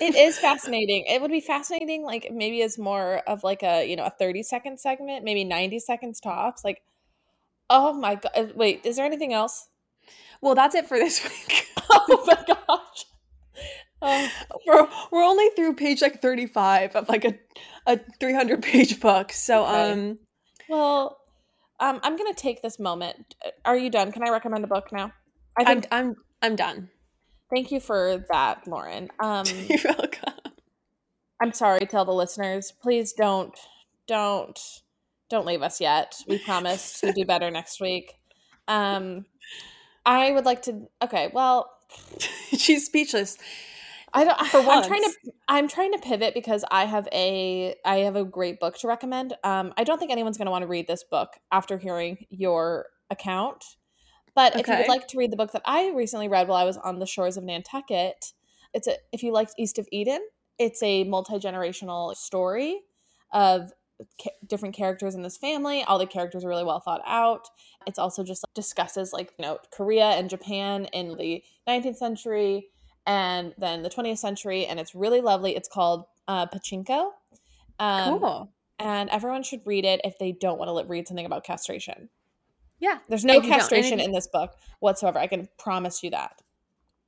[0.00, 1.04] It is fascinating.
[1.06, 4.42] It would be fascinating, like maybe as more of like a you know a thirty
[4.42, 6.64] second segment, maybe ninety seconds tops.
[6.64, 6.82] Like,
[7.70, 8.52] oh my god!
[8.54, 9.68] Wait, is there anything else?
[10.40, 11.68] Well, that's it for this week.
[11.90, 13.04] Oh my gosh!
[14.02, 14.28] Oh,
[14.66, 17.38] we're, we're only through page like 35 of like a,
[17.86, 19.32] a 300 page book.
[19.32, 19.92] So, Okay.
[19.92, 20.18] um,
[20.68, 21.18] well,
[21.80, 23.34] um, I'm gonna take this moment.
[23.64, 24.12] Are you done?
[24.12, 25.12] Can I recommend a book now?
[25.58, 25.88] I I'm, think.
[25.90, 26.90] I'm, I'm done.
[27.54, 29.10] Thank you for that, Lauren.
[29.20, 30.34] Um, You're welcome.
[31.40, 32.72] I'm sorry to all the listeners.
[32.82, 33.56] Please don't,
[34.06, 34.58] don't,
[35.30, 36.16] don't leave us yet.
[36.26, 38.14] We promise to do better next week.
[38.66, 39.26] Um,
[40.04, 40.88] I would like to.
[41.02, 41.70] Okay, well,
[42.56, 43.38] She's speechless.
[44.12, 44.38] I don't.
[44.46, 45.14] For I'm trying to.
[45.24, 45.36] once.
[45.48, 47.74] I'm trying to pivot because I have a.
[47.84, 49.34] I have a great book to recommend.
[49.44, 52.86] Um, I don't think anyone's going to want to read this book after hearing your
[53.10, 53.64] account.
[54.34, 56.76] But if you'd like to read the book that I recently read while I was
[56.76, 58.32] on the shores of Nantucket,
[58.72, 58.96] it's a.
[59.12, 60.20] If you liked East of Eden,
[60.58, 62.80] it's a multi generational story
[63.32, 63.72] of
[64.20, 65.82] ca- different characters in this family.
[65.84, 67.48] All the characters are really well thought out.
[67.86, 72.68] It's also just discusses like you know Korea and Japan in the 19th century
[73.06, 75.54] and then the 20th century, and it's really lovely.
[75.54, 77.10] It's called uh, Pachinko.
[77.78, 78.50] Um, cool.
[78.78, 82.08] And everyone should read it if they don't want to read something about castration.
[82.84, 82.98] Yeah.
[83.08, 85.18] There's no If you don't- and castration in this book whatsoever.
[85.18, 86.42] I can promise you that.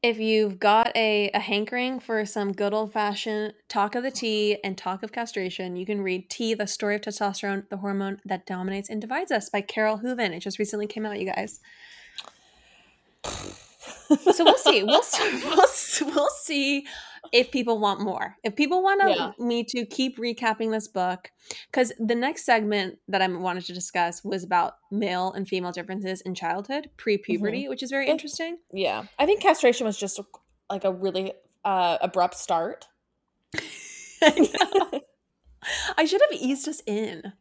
[0.03, 4.57] If you've got a, a hankering for some good old fashioned talk of the tea
[4.65, 8.47] and talk of castration, you can read Tea, The Story of Testosterone, the Hormone That
[8.47, 10.33] Dominates and Divides Us by Carole Hooven.
[10.33, 11.61] It just recently came out, you guys.
[13.27, 14.83] so we'll see.
[14.83, 15.43] We'll see.
[15.45, 16.87] We'll, we'll see
[17.33, 18.37] if people want more.
[18.43, 19.33] If people want to, Yeah.
[19.39, 21.31] me to keep recapping this book,
[21.71, 26.21] because the next segment that I wanted to discuss was about male and female differences
[26.21, 28.59] in childhood, pre-puberty, which is very interesting.
[28.73, 29.05] Yeah.
[29.19, 30.21] I think castration was just
[30.71, 31.33] like a really
[31.65, 32.87] uh, abrupt start.
[35.97, 37.33] I should have eased us in.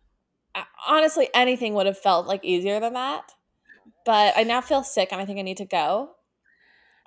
[0.88, 3.31] Honestly, anything would have felt like easier than that.
[4.05, 6.11] But I now feel sick and I think I need to go.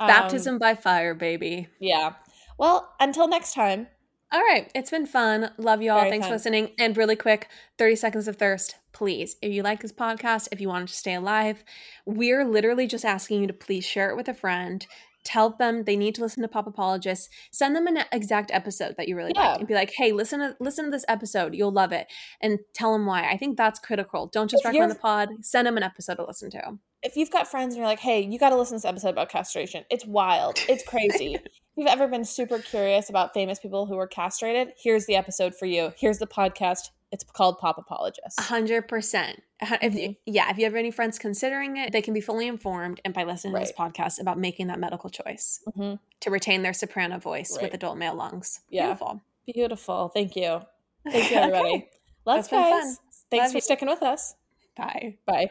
[0.00, 1.68] Um, Baptism by fire, baby.
[1.80, 2.14] Yeah.
[2.58, 3.88] Well, until next time.
[4.30, 5.52] All right, it's been fun.
[5.56, 6.00] Love you all.
[6.00, 6.72] Very Thanks for listening.
[6.78, 7.48] And really quick,
[7.78, 9.36] 30 seconds of thirst, please.
[9.40, 11.64] If you like this podcast, if you want to stay alive,
[12.04, 14.86] we're literally just asking you to please share it with a friend.
[15.24, 17.28] Tell them they need to listen to Pop Apologists.
[17.50, 19.52] Send them an exact episode that you really Yeah.
[19.52, 21.54] like, and be like, "Hey, listen to listen to this episode.
[21.54, 22.06] You'll love it."
[22.40, 23.28] And tell them why.
[23.30, 24.26] I think that's critical.
[24.26, 25.28] Don't just If recommend the pod.
[25.42, 26.78] Send them an episode to listen to.
[27.02, 29.10] if you've got friends and you're like, hey, you got to listen to this episode
[29.10, 29.84] about castration.
[29.88, 30.58] It's wild.
[30.68, 31.38] It's crazy.
[31.78, 35.54] if you've ever been super curious about famous people who were castrated, here's the episode
[35.54, 35.92] for you.
[35.96, 36.90] Here's the podcast.
[37.12, 38.38] It's called Pop Apologist.
[38.38, 39.42] A hundred percent.
[39.60, 43.00] If you, yeah, if you have any friends considering it, they can be fully informed
[43.04, 46.72] and by listening to this podcast about making that medical choice hmm to retain their
[46.72, 47.62] soprano voice Right.
[47.66, 48.60] with adult male lungs.
[48.70, 48.86] Yeah.
[48.86, 49.20] Beautiful.
[49.46, 50.08] Beautiful.
[50.08, 50.60] Thank you.
[51.08, 51.68] Thank you, everybody.
[51.76, 51.88] Okay.
[52.26, 52.82] Let's That's guys.
[52.82, 52.96] fun.
[53.30, 53.60] Thanks Love for you.
[53.62, 54.34] sticking with us.
[54.76, 55.16] Bye.
[55.26, 55.50] Bye.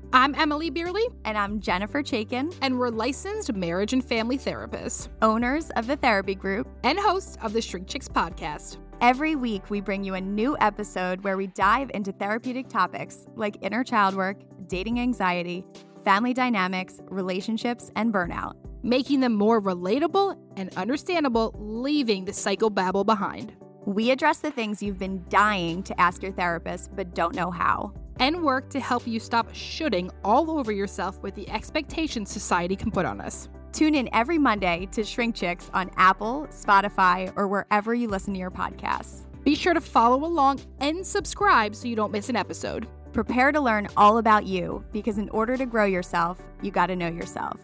[0.13, 5.69] I'm Emily Beerley, and I'm Jennifer Chaikin, and we're licensed marriage and family therapists owners
[5.77, 6.67] of the Therapy Group.
[6.83, 8.77] and hosts of the Shrink Chicks podcast.
[8.99, 13.55] Every week, we bring you a new episode where we dive into therapeutic topics like
[13.61, 14.35] inner child work,
[14.67, 15.65] dating anxiety,
[16.03, 18.55] family dynamics, relationships, and burnout.
[18.83, 23.53] Making them more relatable and understandable, leaving the psychobabble behind.
[23.91, 27.91] We address the things you've been dying to ask your therapist but don't know how.
[28.21, 32.89] And work to help you stop shooting all over yourself with the expectations society can
[32.89, 33.49] put on us.
[33.73, 38.39] Tune in every Monday to Shrink Chicks on Apple, Spotify, or wherever you listen to
[38.39, 39.25] your podcasts.
[39.43, 42.87] Be sure to follow along and subscribe so you don't miss an episode.
[43.11, 46.95] Prepare to learn all about you because in order to grow yourself, you got to
[46.95, 47.59] know yourself.